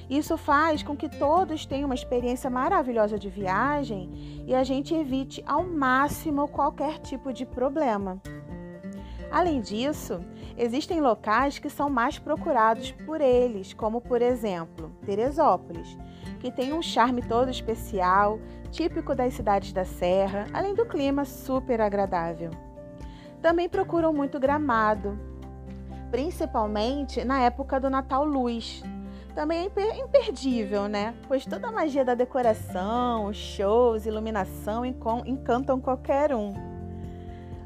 Isso 0.09 0.37
faz 0.37 0.83
com 0.83 0.97
que 0.97 1.07
todos 1.07 1.65
tenham 1.65 1.85
uma 1.85 1.95
experiência 1.95 2.49
maravilhosa 2.49 3.17
de 3.17 3.29
viagem 3.29 4.43
e 4.45 4.53
a 4.53 4.65
gente 4.65 4.93
evite 4.93 5.41
ao 5.47 5.63
máximo 5.63 6.45
qualquer 6.49 6.99
tipo 6.99 7.31
de 7.31 7.45
problema. 7.45 8.21
Além 9.31 9.61
disso, 9.61 10.19
existem 10.57 10.99
locais 10.99 11.57
que 11.57 11.69
são 11.69 11.89
mais 11.89 12.19
procurados 12.19 12.91
por 13.05 13.21
eles, 13.21 13.73
como 13.73 14.01
por 14.01 14.21
exemplo 14.21 14.91
Teresópolis, 15.05 15.97
que 16.41 16.51
tem 16.51 16.73
um 16.73 16.81
charme 16.81 17.21
todo 17.21 17.49
especial, 17.49 18.39
típico 18.71 19.15
das 19.15 19.33
cidades 19.33 19.71
da 19.71 19.85
Serra, 19.85 20.47
além 20.53 20.75
do 20.75 20.85
clima 20.85 21.23
super 21.23 21.79
agradável. 21.79 22.66
Também 23.41 23.69
procuram 23.69 24.11
muito 24.11 24.39
Gramado, 24.39 25.17
principalmente 26.09 27.23
na 27.23 27.41
época 27.41 27.79
do 27.79 27.89
Natal 27.89 28.25
Luz. 28.25 28.83
Também 29.35 29.69
é 29.75 29.99
imperdível, 29.99 30.87
né? 30.87 31.13
Pois 31.27 31.45
toda 31.45 31.67
a 31.67 31.71
magia 31.71 32.03
da 32.03 32.15
decoração, 32.15 33.31
shows, 33.31 34.05
iluminação 34.07 34.83
encantam 34.83 35.79
qualquer 35.79 36.33
um. 36.33 36.53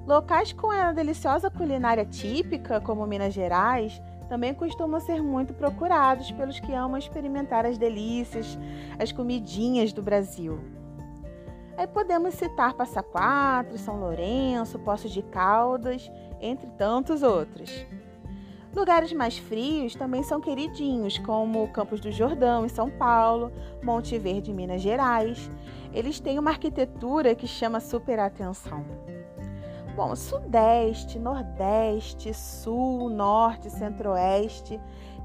Locais 0.05 0.51
com 0.51 0.69
a 0.69 0.91
deliciosa 0.91 1.49
culinária 1.49 2.03
típica, 2.03 2.81
como 2.81 3.05
Minas 3.07 3.33
Gerais, 3.33 4.01
também 4.27 4.53
costumam 4.53 4.99
ser 4.99 5.21
muito 5.21 5.53
procurados 5.53 6.31
pelos 6.31 6.59
que 6.59 6.73
amam 6.73 6.97
experimentar 6.97 7.65
as 7.65 7.77
delícias, 7.77 8.57
as 8.99 9.11
comidinhas 9.11 9.93
do 9.93 10.01
Brasil. 10.01 10.59
Aí 11.77 11.87
podemos 11.87 12.35
citar 12.35 12.73
Passa 12.73 13.01
Quatro, 13.01 13.77
São 13.77 13.99
Lourenço, 13.99 14.77
Poços 14.79 15.11
de 15.11 15.21
Caldas, 15.21 16.11
entre 16.39 16.67
tantos 16.71 17.23
outros. 17.23 17.85
Lugares 18.73 19.11
mais 19.11 19.37
frios 19.37 19.95
também 19.95 20.23
são 20.23 20.39
queridinhos, 20.39 21.17
como 21.17 21.67
Campos 21.73 21.99
do 21.99 22.09
Jordão, 22.11 22.65
em 22.65 22.69
São 22.69 22.89
Paulo, 22.89 23.51
Monte 23.83 24.17
Verde, 24.17 24.51
em 24.51 24.53
Minas 24.53 24.81
Gerais. 24.81 25.49
Eles 25.93 26.21
têm 26.21 26.39
uma 26.39 26.51
arquitetura 26.51 27.35
que 27.35 27.47
chama 27.47 27.81
super 27.81 28.17
atenção. 28.19 28.85
Bom, 29.93 30.15
Sudeste, 30.15 31.19
Nordeste, 31.19 32.33
Sul, 32.33 33.09
Norte, 33.09 33.69
Centro-Oeste, 33.69 34.79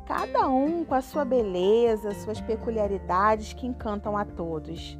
cada 0.06 0.48
um 0.48 0.84
com 0.84 0.94
a 0.94 1.00
sua 1.00 1.24
beleza, 1.24 2.12
suas 2.14 2.40
peculiaridades 2.40 3.52
que 3.52 3.64
encantam 3.64 4.16
a 4.16 4.24
todos. 4.24 4.98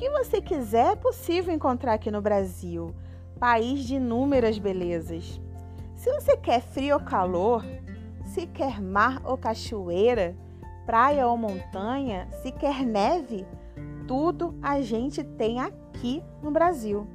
Que 0.00 0.08
você 0.08 0.40
quiser 0.40 0.92
é 0.92 0.96
possível 0.96 1.52
encontrar 1.52 1.92
aqui 1.92 2.10
no 2.10 2.22
Brasil, 2.22 2.94
país 3.38 3.80
de 3.80 3.96
inúmeras 3.96 4.58
belezas. 4.58 5.38
Se 5.94 6.10
você 6.10 6.38
quer 6.38 6.62
frio 6.62 6.94
ou 6.94 7.04
calor, 7.04 7.62
se 8.24 8.46
quer 8.46 8.80
mar 8.80 9.20
ou 9.22 9.36
cachoeira, 9.36 10.34
praia 10.86 11.28
ou 11.28 11.36
montanha, 11.36 12.26
se 12.40 12.50
quer 12.50 12.82
neve, 12.82 13.46
tudo 14.08 14.58
a 14.62 14.80
gente 14.80 15.22
tem 15.22 15.60
aqui 15.60 16.24
no 16.42 16.50
Brasil. 16.50 17.06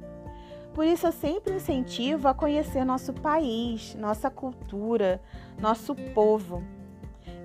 Por 0.72 0.86
isso 0.86 1.08
eu 1.08 1.12
sempre 1.12 1.56
incentivo 1.56 2.28
a 2.28 2.34
conhecer 2.34 2.84
nosso 2.84 3.12
país, 3.12 3.96
nossa 3.96 4.30
cultura, 4.30 5.20
nosso 5.60 5.92
povo. 6.14 6.62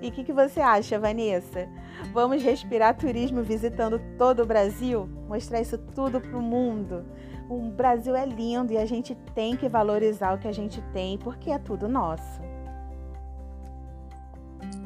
E 0.02 0.08
o 0.08 0.12
que, 0.12 0.24
que, 0.24 0.32
você 0.32 0.60
acha, 0.60 0.98
Vanessa? 0.98 1.68
Vamos 2.12 2.42
respirar 2.42 2.96
turismo 2.96 3.40
visitando 3.40 4.00
todo 4.18 4.42
o 4.42 4.46
Brasil? 4.46 5.06
Mostrar 5.28 5.60
isso 5.60 5.78
tudo 5.78 6.20
para 6.20 6.36
o 6.36 6.42
mundo? 6.42 7.04
O 7.48 7.70
Brasil 7.70 8.16
é 8.16 8.26
lindo 8.26 8.72
e 8.72 8.78
a 8.78 8.84
gente 8.84 9.14
tem 9.32 9.56
que 9.56 9.68
valorizar 9.68 10.34
o 10.34 10.38
que 10.38 10.48
a 10.48 10.52
gente 10.52 10.82
tem 10.92 11.16
porque 11.18 11.52
é 11.52 11.58
tudo 11.58 11.88
nosso. 11.88 12.42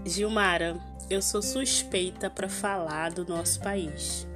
Gilmara, 0.05 0.76
eu 1.09 1.22
sou 1.22 1.40
suspeita 1.40 2.29
para 2.29 2.48
falar 2.48 3.11
do 3.11 3.24
nosso 3.24 3.59
país. 3.61 4.29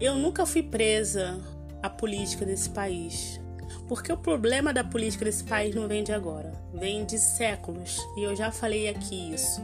Eu 0.00 0.16
nunca 0.16 0.44
fui 0.44 0.64
presa 0.64 1.40
a 1.80 1.88
política 1.88 2.44
desse 2.44 2.70
país. 2.70 3.40
Porque 3.88 4.12
o 4.12 4.16
problema 4.16 4.72
da 4.72 4.82
política 4.82 5.24
desse 5.24 5.44
país 5.44 5.74
não 5.74 5.86
vem 5.86 6.02
de 6.02 6.12
agora, 6.12 6.52
vem 6.74 7.04
de 7.04 7.18
séculos, 7.18 7.98
e 8.16 8.22
eu 8.24 8.34
já 8.34 8.50
falei 8.50 8.88
aqui 8.88 9.32
isso. 9.32 9.62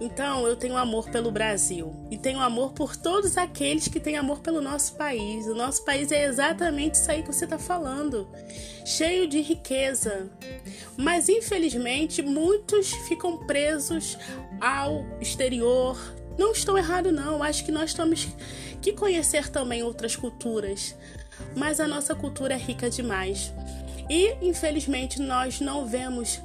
Então, 0.00 0.48
eu 0.48 0.56
tenho 0.56 0.76
amor 0.76 1.08
pelo 1.10 1.30
Brasil 1.30 1.94
e 2.10 2.18
tenho 2.18 2.40
amor 2.40 2.72
por 2.72 2.96
todos 2.96 3.38
aqueles 3.38 3.86
que 3.86 4.00
têm 4.00 4.16
amor 4.16 4.40
pelo 4.40 4.60
nosso 4.60 4.96
país. 4.96 5.46
O 5.46 5.54
nosso 5.54 5.84
país 5.84 6.10
é 6.10 6.24
exatamente 6.24 6.96
isso 6.96 7.08
aí 7.08 7.22
que 7.22 7.32
você 7.32 7.44
está 7.44 7.56
falando, 7.56 8.28
cheio 8.84 9.28
de 9.28 9.40
riqueza. 9.40 10.28
Mas, 10.96 11.28
infelizmente, 11.28 12.20
muitos 12.20 12.90
ficam 13.06 13.46
presos 13.46 14.18
ao 14.60 15.06
exterior. 15.20 15.96
Não 16.36 16.50
estou 16.50 16.76
errado, 16.76 17.12
não. 17.12 17.40
Acho 17.40 17.64
que 17.64 17.70
nós 17.70 17.94
temos 17.94 18.26
que 18.80 18.92
conhecer 18.92 19.50
também 19.50 19.84
outras 19.84 20.16
culturas 20.16 20.96
mas 21.56 21.80
a 21.80 21.88
nossa 21.88 22.14
cultura 22.14 22.54
é 22.54 22.58
rica 22.58 22.88
demais. 22.90 23.52
E, 24.08 24.36
infelizmente, 24.42 25.20
nós 25.20 25.60
não 25.60 25.86
vemos 25.86 26.40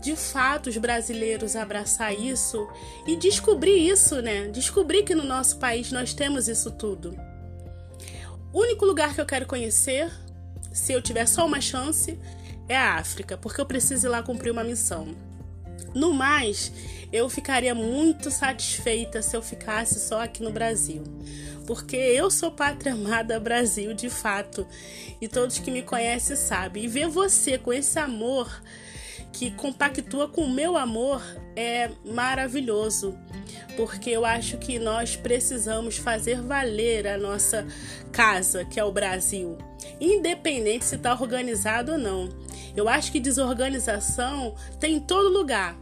de 0.00 0.14
fato 0.14 0.68
os 0.68 0.76
brasileiros 0.76 1.56
abraçar 1.56 2.14
isso 2.14 2.68
e 3.06 3.16
descobrir 3.16 3.88
isso, 3.88 4.22
né? 4.22 4.48
Descobrir 4.48 5.02
que 5.02 5.14
no 5.14 5.24
nosso 5.24 5.58
país 5.58 5.90
nós 5.90 6.14
temos 6.14 6.48
isso 6.48 6.70
tudo. 6.70 7.18
O 8.52 8.60
único 8.60 8.84
lugar 8.84 9.14
que 9.14 9.20
eu 9.20 9.26
quero 9.26 9.46
conhecer, 9.46 10.10
se 10.72 10.92
eu 10.92 11.02
tiver 11.02 11.26
só 11.26 11.44
uma 11.46 11.60
chance, 11.60 12.18
é 12.68 12.76
a 12.76 12.94
África, 12.94 13.36
porque 13.36 13.60
eu 13.60 13.66
preciso 13.66 14.06
ir 14.06 14.10
lá 14.10 14.22
cumprir 14.22 14.50
uma 14.50 14.64
missão. 14.64 15.27
No 15.94 16.12
mais, 16.12 16.72
eu 17.12 17.28
ficaria 17.28 17.74
muito 17.74 18.30
satisfeita 18.30 19.22
se 19.22 19.36
eu 19.36 19.42
ficasse 19.42 20.00
só 20.00 20.22
aqui 20.22 20.42
no 20.42 20.50
Brasil 20.50 21.02
porque 21.68 21.96
eu 21.96 22.30
sou 22.30 22.50
pátria 22.50 22.94
amada 22.96 23.38
Brasil 23.38 23.92
de 23.92 24.08
fato. 24.08 24.66
E 25.20 25.28
todos 25.28 25.58
que 25.58 25.70
me 25.70 25.82
conhecem 25.82 26.34
sabem. 26.34 26.84
E 26.84 26.88
ver 26.88 27.08
você 27.08 27.58
com 27.58 27.70
esse 27.70 27.98
amor 27.98 28.50
que 29.32 29.50
compactua 29.52 30.28
com 30.28 30.42
o 30.42 30.50
meu 30.50 30.76
amor 30.76 31.22
é 31.54 31.90
maravilhoso, 32.04 33.16
porque 33.76 34.10
eu 34.10 34.24
acho 34.24 34.58
que 34.58 34.78
nós 34.78 35.16
precisamos 35.16 35.96
fazer 35.96 36.40
valer 36.40 37.06
a 37.06 37.18
nossa 37.18 37.66
casa, 38.10 38.64
que 38.64 38.80
é 38.80 38.84
o 38.84 38.92
Brasil, 38.92 39.56
independente 40.00 40.84
se 40.84 40.96
está 40.96 41.12
organizado 41.12 41.92
ou 41.92 41.98
não. 41.98 42.28
Eu 42.76 42.88
acho 42.88 43.10
que 43.10 43.20
desorganização 43.20 44.54
tem 44.78 44.96
em 44.96 45.00
todo 45.00 45.28
lugar. 45.28 45.76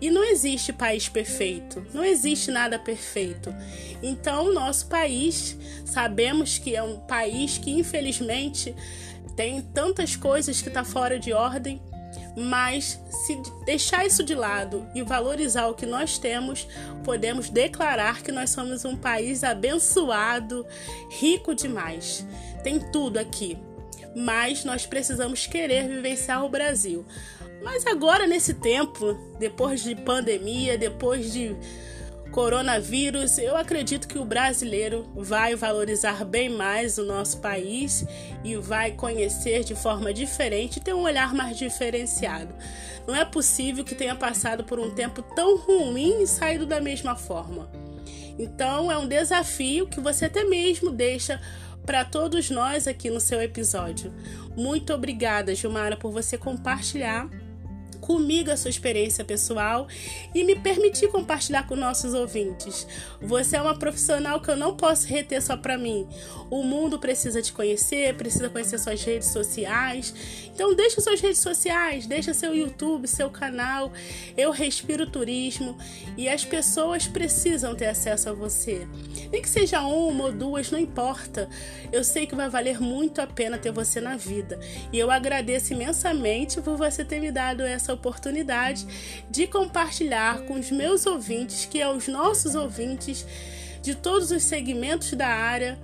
E 0.00 0.10
não 0.10 0.24
existe 0.24 0.72
país 0.72 1.08
perfeito, 1.08 1.84
não 1.92 2.04
existe 2.04 2.50
nada 2.50 2.78
perfeito. 2.78 3.54
Então, 4.02 4.46
o 4.46 4.54
nosso 4.54 4.86
país, 4.86 5.58
sabemos 5.84 6.56
que 6.56 6.74
é 6.74 6.82
um 6.82 7.00
país 7.00 7.58
que 7.58 7.72
infelizmente 7.72 8.74
tem 9.36 9.60
tantas 9.60 10.16
coisas 10.16 10.62
que 10.62 10.68
está 10.68 10.84
fora 10.84 11.18
de 11.18 11.32
ordem, 11.32 11.82
mas 12.38 13.00
se 13.10 13.36
deixar 13.64 14.06
isso 14.06 14.22
de 14.22 14.34
lado 14.34 14.86
e 14.94 15.02
valorizar 15.02 15.66
o 15.66 15.74
que 15.74 15.84
nós 15.84 16.18
temos, 16.18 16.68
podemos 17.02 17.50
declarar 17.50 18.22
que 18.22 18.30
nós 18.30 18.50
somos 18.50 18.84
um 18.84 18.96
país 18.96 19.42
abençoado, 19.42 20.64
rico 21.10 21.52
demais. 21.52 22.24
Tem 22.62 22.78
tudo 22.78 23.18
aqui, 23.18 23.58
mas 24.14 24.64
nós 24.64 24.86
precisamos 24.86 25.48
querer 25.48 25.88
vivenciar 25.88 26.44
o 26.44 26.48
Brasil. 26.48 27.04
Mas 27.60 27.84
agora, 27.84 28.24
nesse 28.24 28.54
tempo, 28.54 29.18
depois 29.40 29.82
de 29.82 29.96
pandemia, 29.96 30.78
depois 30.78 31.32
de 31.32 31.56
coronavírus, 32.30 33.38
eu 33.38 33.56
acredito 33.56 34.06
que 34.06 34.18
o 34.18 34.24
brasileiro 34.24 35.10
vai 35.16 35.54
valorizar 35.54 36.24
bem 36.24 36.48
mais 36.48 36.98
o 36.98 37.04
nosso 37.04 37.40
país 37.40 38.04
e 38.44 38.56
vai 38.56 38.92
conhecer 38.92 39.64
de 39.64 39.74
forma 39.74 40.12
diferente, 40.12 40.80
ter 40.80 40.94
um 40.94 41.02
olhar 41.02 41.34
mais 41.34 41.56
diferenciado. 41.56 42.54
Não 43.06 43.14
é 43.14 43.24
possível 43.24 43.84
que 43.84 43.94
tenha 43.94 44.14
passado 44.14 44.64
por 44.64 44.78
um 44.78 44.94
tempo 44.94 45.22
tão 45.34 45.56
ruim 45.56 46.22
e 46.22 46.26
saído 46.26 46.66
da 46.66 46.80
mesma 46.80 47.16
forma. 47.16 47.70
Então, 48.38 48.90
é 48.92 48.96
um 48.96 49.08
desafio 49.08 49.88
que 49.88 50.00
você 50.00 50.26
até 50.26 50.44
mesmo 50.44 50.90
deixa 50.90 51.40
para 51.84 52.04
todos 52.04 52.50
nós 52.50 52.86
aqui 52.86 53.08
no 53.10 53.18
seu 53.18 53.40
episódio. 53.40 54.12
Muito 54.54 54.92
obrigada, 54.92 55.54
Gilmara, 55.54 55.96
por 55.96 56.12
você 56.12 56.36
compartilhar 56.36 57.28
comigo 58.08 58.50
a 58.50 58.56
sua 58.56 58.70
experiência 58.70 59.22
pessoal 59.22 59.86
e 60.34 60.42
me 60.42 60.56
permitir 60.56 61.08
compartilhar 61.08 61.66
com 61.66 61.76
nossos 61.76 62.14
ouvintes. 62.14 62.86
Você 63.20 63.54
é 63.54 63.60
uma 63.60 63.78
profissional 63.78 64.40
que 64.40 64.50
eu 64.50 64.56
não 64.56 64.74
posso 64.74 65.06
reter 65.06 65.42
só 65.42 65.58
para 65.58 65.76
mim. 65.76 66.08
O 66.48 66.62
mundo 66.62 66.98
precisa 66.98 67.42
te 67.42 67.52
conhecer, 67.52 68.16
precisa 68.16 68.48
conhecer 68.48 68.78
suas 68.78 69.04
redes 69.04 69.28
sociais. 69.28 70.14
Então 70.46 70.74
deixa 70.74 71.02
suas 71.02 71.20
redes 71.20 71.40
sociais, 71.40 72.06
deixa 72.06 72.32
seu 72.32 72.56
YouTube, 72.56 73.06
seu 73.06 73.28
canal. 73.28 73.92
Eu 74.34 74.52
respiro 74.52 75.06
turismo 75.06 75.76
e 76.16 76.30
as 76.30 76.46
pessoas 76.46 77.06
precisam 77.06 77.74
ter 77.74 77.88
acesso 77.88 78.30
a 78.30 78.32
você. 78.32 78.88
Nem 79.30 79.42
que 79.42 79.48
seja 79.50 79.82
uma 79.82 80.24
ou 80.24 80.32
duas, 80.32 80.70
não 80.70 80.78
importa. 80.78 81.46
Eu 81.92 82.02
sei 82.02 82.26
que 82.26 82.34
vai 82.34 82.48
valer 82.48 82.80
muito 82.80 83.20
a 83.20 83.26
pena 83.26 83.58
ter 83.58 83.70
você 83.70 84.00
na 84.00 84.16
vida. 84.16 84.58
E 84.90 84.98
eu 84.98 85.10
agradeço 85.10 85.74
imensamente 85.74 86.62
por 86.62 86.74
você 86.78 87.04
ter 87.04 87.20
me 87.20 87.30
dado 87.30 87.62
essa 87.62 87.92
oportunidade 87.92 87.97
de 89.30 89.46
compartilhar 89.46 90.40
com 90.42 90.54
os 90.54 90.70
meus 90.70 91.06
ouvintes, 91.06 91.64
que 91.64 91.80
é 91.80 91.88
os 91.88 92.08
nossos 92.08 92.54
ouvintes 92.54 93.26
de 93.82 93.94
todos 93.94 94.30
os 94.30 94.42
segmentos 94.42 95.12
da 95.12 95.28
área 95.28 95.78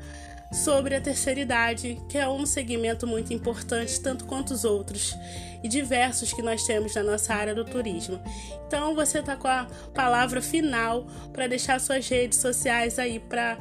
sobre 0.53 0.94
a 0.94 1.00
terceira 1.00 1.40
idade, 1.40 2.00
que 2.09 2.16
é 2.16 2.29
um 2.29 2.46
segmento 2.46 3.07
muito 3.07 3.33
importante, 3.33 4.00
tanto 4.00 4.24
quanto 4.24 4.53
os 4.53 4.64
outros 4.64 5.16
e 5.62 5.68
diversos 5.68 6.33
que 6.33 6.42
nós 6.42 6.64
temos 6.64 6.94
na 6.94 7.03
nossa 7.03 7.35
área 7.35 7.55
do 7.55 7.64
turismo. 7.64 8.20
Então 8.66 8.94
você 8.94 9.18
está 9.18 9.35
com 9.35 9.48
a 9.48 9.66
palavra 9.94 10.40
final 10.40 11.07
para 11.33 11.46
deixar 11.46 11.81
suas 11.81 12.07
redes 12.09 12.38
sociais 12.38 12.98
aí 12.98 13.18
para 13.18 13.59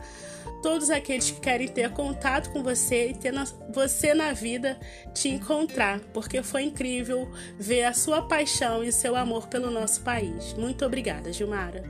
todos 0.63 0.89
aqueles 0.89 1.29
que 1.29 1.41
querem 1.41 1.67
ter 1.67 1.91
contato 1.91 2.51
com 2.51 2.63
você 2.63 3.09
e 3.09 3.13
ter 3.13 3.33
na, 3.33 3.43
você 3.69 4.13
na 4.13 4.31
vida 4.31 4.79
te 5.13 5.27
encontrar, 5.27 5.99
porque 6.13 6.41
foi 6.41 6.63
incrível 6.63 7.29
ver 7.59 7.83
a 7.83 7.93
sua 7.93 8.21
paixão 8.21 8.81
e 8.81 8.91
seu 8.91 9.15
amor 9.15 9.47
pelo 9.47 9.69
nosso 9.69 10.01
país. 10.01 10.53
Muito 10.53 10.85
obrigada, 10.85 11.31
Gilmara. 11.33 11.83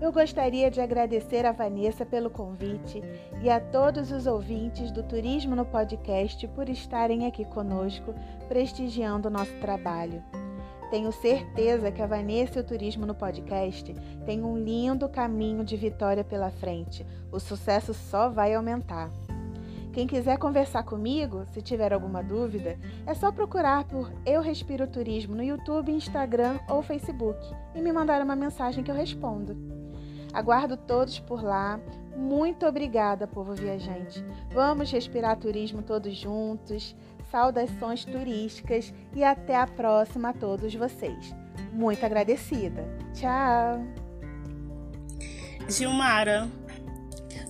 Eu 0.00 0.12
gostaria 0.12 0.70
de 0.70 0.80
agradecer 0.80 1.44
a 1.46 1.52
Vanessa 1.52 2.04
pelo 2.04 2.30
convite 2.30 3.02
e 3.42 3.50
a 3.50 3.60
todos 3.60 4.10
os 4.10 4.26
ouvintes 4.26 4.90
do 4.90 5.02
Turismo 5.02 5.54
no 5.54 5.64
Podcast 5.64 6.46
por 6.48 6.68
estarem 6.68 7.26
aqui 7.26 7.44
conosco, 7.44 8.14
prestigiando 8.48 9.28
o 9.28 9.30
nosso 9.30 9.54
trabalho. 9.54 10.22
Tenho 10.90 11.10
certeza 11.10 11.90
que 11.90 12.00
a 12.00 12.06
Vanessa 12.06 12.58
e 12.58 12.62
o 12.62 12.64
Turismo 12.64 13.04
no 13.04 13.14
Podcast 13.14 13.92
têm 14.24 14.44
um 14.44 14.56
lindo 14.56 15.08
caminho 15.08 15.64
de 15.64 15.76
vitória 15.76 16.22
pela 16.22 16.50
frente. 16.50 17.04
O 17.32 17.40
sucesso 17.40 17.92
só 17.92 18.28
vai 18.28 18.54
aumentar. 18.54 19.10
Quem 19.92 20.06
quiser 20.06 20.38
conversar 20.38 20.84
comigo, 20.84 21.44
se 21.52 21.60
tiver 21.60 21.92
alguma 21.92 22.22
dúvida, 22.22 22.78
é 23.06 23.14
só 23.14 23.32
procurar 23.32 23.84
por 23.84 24.12
Eu 24.24 24.42
Respiro 24.42 24.86
Turismo 24.86 25.34
no 25.34 25.42
YouTube, 25.42 25.90
Instagram 25.90 26.60
ou 26.68 26.82
Facebook 26.82 27.38
e 27.74 27.80
me 27.80 27.92
mandar 27.92 28.22
uma 28.22 28.36
mensagem 28.36 28.84
que 28.84 28.90
eu 28.90 28.94
respondo. 28.94 29.56
Aguardo 30.32 30.76
todos 30.76 31.18
por 31.18 31.42
lá. 31.42 31.80
Muito 32.14 32.66
obrigada, 32.66 33.26
povo 33.26 33.54
viajante. 33.54 34.22
Vamos 34.52 34.90
respirar 34.90 35.38
turismo 35.38 35.82
todos 35.82 36.14
juntos 36.14 36.94
saudações 37.30 38.04
turísticas 38.04 38.92
e 39.14 39.22
até 39.24 39.56
a 39.56 39.66
próxima 39.66 40.30
a 40.30 40.32
todos 40.32 40.74
vocês. 40.74 41.34
Muito 41.72 42.04
agradecida. 42.04 42.84
Tchau! 43.14 43.84
Gilmara, 45.68 46.48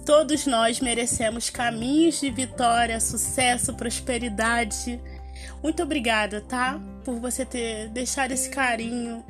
todos 0.05 0.47
nós 0.47 0.81
merecemos 0.81 1.51
caminhos 1.51 2.21
de 2.21 2.31
vitória, 2.31 2.99
sucesso, 2.99 3.75
prosperidade. 3.75 5.01
Muito 5.62 5.83
obrigada, 5.83 6.41
tá? 6.41 6.81
Por 7.05 7.21
você 7.21 7.45
ter 7.45 7.89
deixado 7.91 8.33
esse 8.33 8.49
carinho 8.49 9.25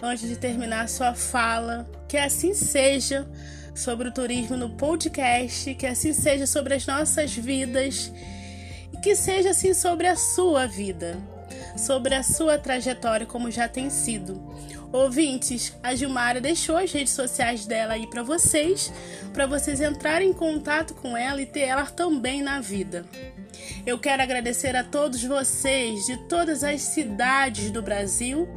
antes 0.00 0.28
de 0.28 0.36
terminar 0.36 0.88
sua 0.88 1.14
fala. 1.14 1.88
Que 2.08 2.16
assim 2.16 2.54
seja 2.54 3.28
sobre 3.74 4.08
o 4.08 4.12
turismo 4.12 4.56
no 4.56 4.70
podcast, 4.70 5.74
que 5.74 5.86
assim 5.86 6.12
seja 6.12 6.46
sobre 6.46 6.74
as 6.74 6.86
nossas 6.86 7.34
vidas 7.34 8.12
que 9.04 9.14
seja 9.14 9.50
assim 9.50 9.74
sobre 9.74 10.06
a 10.06 10.16
sua 10.16 10.66
vida, 10.66 11.18
sobre 11.76 12.14
a 12.14 12.22
sua 12.22 12.58
trajetória, 12.58 13.26
como 13.26 13.50
já 13.50 13.68
tem 13.68 13.90
sido. 13.90 14.42
Ouvintes, 14.90 15.76
a 15.82 15.94
Gilmara 15.94 16.40
deixou 16.40 16.78
as 16.78 16.90
redes 16.90 17.12
sociais 17.12 17.66
dela 17.66 17.92
aí 17.92 18.06
para 18.06 18.22
vocês, 18.22 18.90
para 19.30 19.46
vocês 19.46 19.82
entrarem 19.82 20.30
em 20.30 20.32
contato 20.32 20.94
com 20.94 21.14
ela 21.14 21.42
e 21.42 21.44
ter 21.44 21.60
ela 21.60 21.84
também 21.84 22.40
na 22.40 22.62
vida. 22.62 23.04
Eu 23.84 23.98
quero 23.98 24.22
agradecer 24.22 24.74
a 24.74 24.82
todos 24.82 25.22
vocês 25.22 26.06
de 26.06 26.16
todas 26.26 26.64
as 26.64 26.80
cidades 26.80 27.70
do 27.70 27.82
Brasil, 27.82 28.48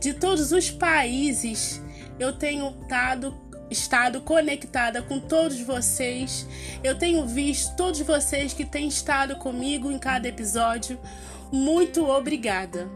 de 0.00 0.14
todos 0.14 0.52
os 0.52 0.70
países. 0.70 1.82
Eu 2.18 2.32
tenho 2.32 2.74
estado 2.80 3.38
estado 3.72 4.20
conectada 4.20 5.02
com 5.02 5.18
todos 5.18 5.60
vocês. 5.60 6.46
Eu 6.84 6.96
tenho 6.96 7.26
visto 7.26 7.74
todos 7.76 8.00
vocês 8.00 8.52
que 8.52 8.64
têm 8.64 8.86
estado 8.86 9.36
comigo 9.36 9.90
em 9.90 9.98
cada 9.98 10.28
episódio. 10.28 10.98
Muito 11.50 12.06
obrigada. 12.08 12.88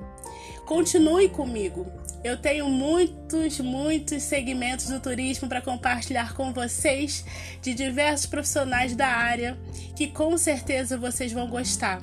Continue 0.66 1.28
comigo. 1.28 1.86
Eu 2.22 2.36
tenho 2.36 2.68
muitos, 2.68 3.60
muitos 3.60 4.22
segmentos 4.22 4.86
do 4.86 4.98
turismo 4.98 5.48
para 5.48 5.60
compartilhar 5.60 6.34
com 6.34 6.52
vocês 6.52 7.24
de 7.62 7.72
diversos 7.72 8.26
profissionais 8.26 8.96
da 8.96 9.06
área 9.06 9.56
que 9.94 10.08
com 10.08 10.36
certeza 10.36 10.98
vocês 10.98 11.32
vão 11.32 11.48
gostar. 11.48 12.00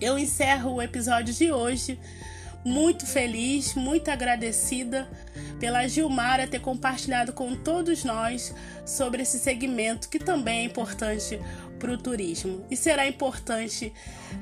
Eu 0.00 0.18
encerro 0.18 0.74
o 0.74 0.82
episódio 0.82 1.32
de 1.32 1.52
hoje 1.52 1.98
muito 2.66 3.06
feliz, 3.06 3.74
muito 3.76 4.10
agradecida 4.10 5.08
pela 5.60 5.86
Gilmara 5.86 6.48
ter 6.48 6.60
compartilhado 6.60 7.32
com 7.32 7.54
todos 7.54 8.02
nós 8.02 8.52
sobre 8.84 9.22
esse 9.22 9.38
segmento 9.38 10.08
que 10.08 10.18
também 10.18 10.58
é 10.58 10.64
importante 10.64 11.38
para 11.78 11.92
o 11.92 11.96
turismo 11.96 12.66
e 12.68 12.76
será 12.76 13.06
importante 13.06 13.92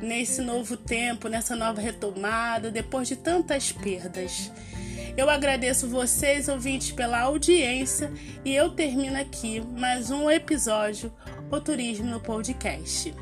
nesse 0.01 0.41
novo 0.41 0.75
tempo, 0.75 1.29
nessa 1.29 1.55
nova 1.55 1.83
retomada, 1.83 2.71
depois 2.71 3.09
de 3.09 3.17
tantas 3.17 3.73
perdas. 3.73 4.51
Eu 5.19 5.29
agradeço 5.29 5.87
vocês, 5.87 6.49
ouvintes, 6.49 6.93
pela 6.93 7.21
audiência 7.21 8.11
e 8.43 8.55
eu 8.57 8.71
termino 8.71 9.21
aqui 9.21 9.61
mais 9.61 10.11
um 10.11 10.31
episódio 10.31 11.13
O 11.51 11.61
Turismo 11.61 12.07
no 12.07 12.21
Podcast. 12.21 13.15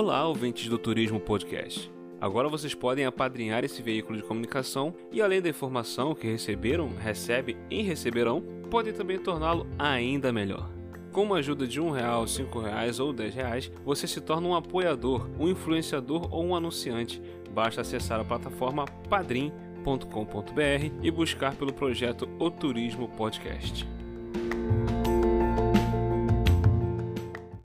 Olá, 0.00 0.28
ouvintes 0.28 0.68
do 0.68 0.78
Turismo 0.78 1.18
Podcast. 1.18 1.90
Agora 2.20 2.48
vocês 2.48 2.72
podem 2.72 3.04
apadrinhar 3.04 3.64
esse 3.64 3.82
veículo 3.82 4.16
de 4.16 4.22
comunicação 4.22 4.94
e, 5.10 5.20
além 5.20 5.42
da 5.42 5.48
informação 5.48 6.14
que 6.14 6.28
receberam, 6.28 6.94
recebe 6.94 7.56
e 7.68 7.82
receberão, 7.82 8.40
podem 8.70 8.92
também 8.92 9.18
torná-lo 9.18 9.66
ainda 9.76 10.32
melhor. 10.32 10.70
Com 11.10 11.24
uma 11.24 11.38
ajuda 11.38 11.66
de 11.66 11.80
um 11.80 11.90
real, 11.90 12.28
cinco 12.28 12.60
reais 12.60 13.00
ou 13.00 13.12
dez 13.12 13.34
reais, 13.34 13.72
você 13.84 14.06
se 14.06 14.20
torna 14.20 14.46
um 14.46 14.54
apoiador, 14.54 15.28
um 15.36 15.48
influenciador 15.48 16.32
ou 16.32 16.46
um 16.46 16.54
anunciante. 16.54 17.20
Basta 17.50 17.80
acessar 17.80 18.20
a 18.20 18.24
plataforma 18.24 18.84
padrim.com.br 19.10 20.92
e 21.02 21.10
buscar 21.10 21.56
pelo 21.56 21.72
projeto 21.72 22.28
O 22.38 22.52
Turismo 22.52 23.08
Podcast. 23.08 23.97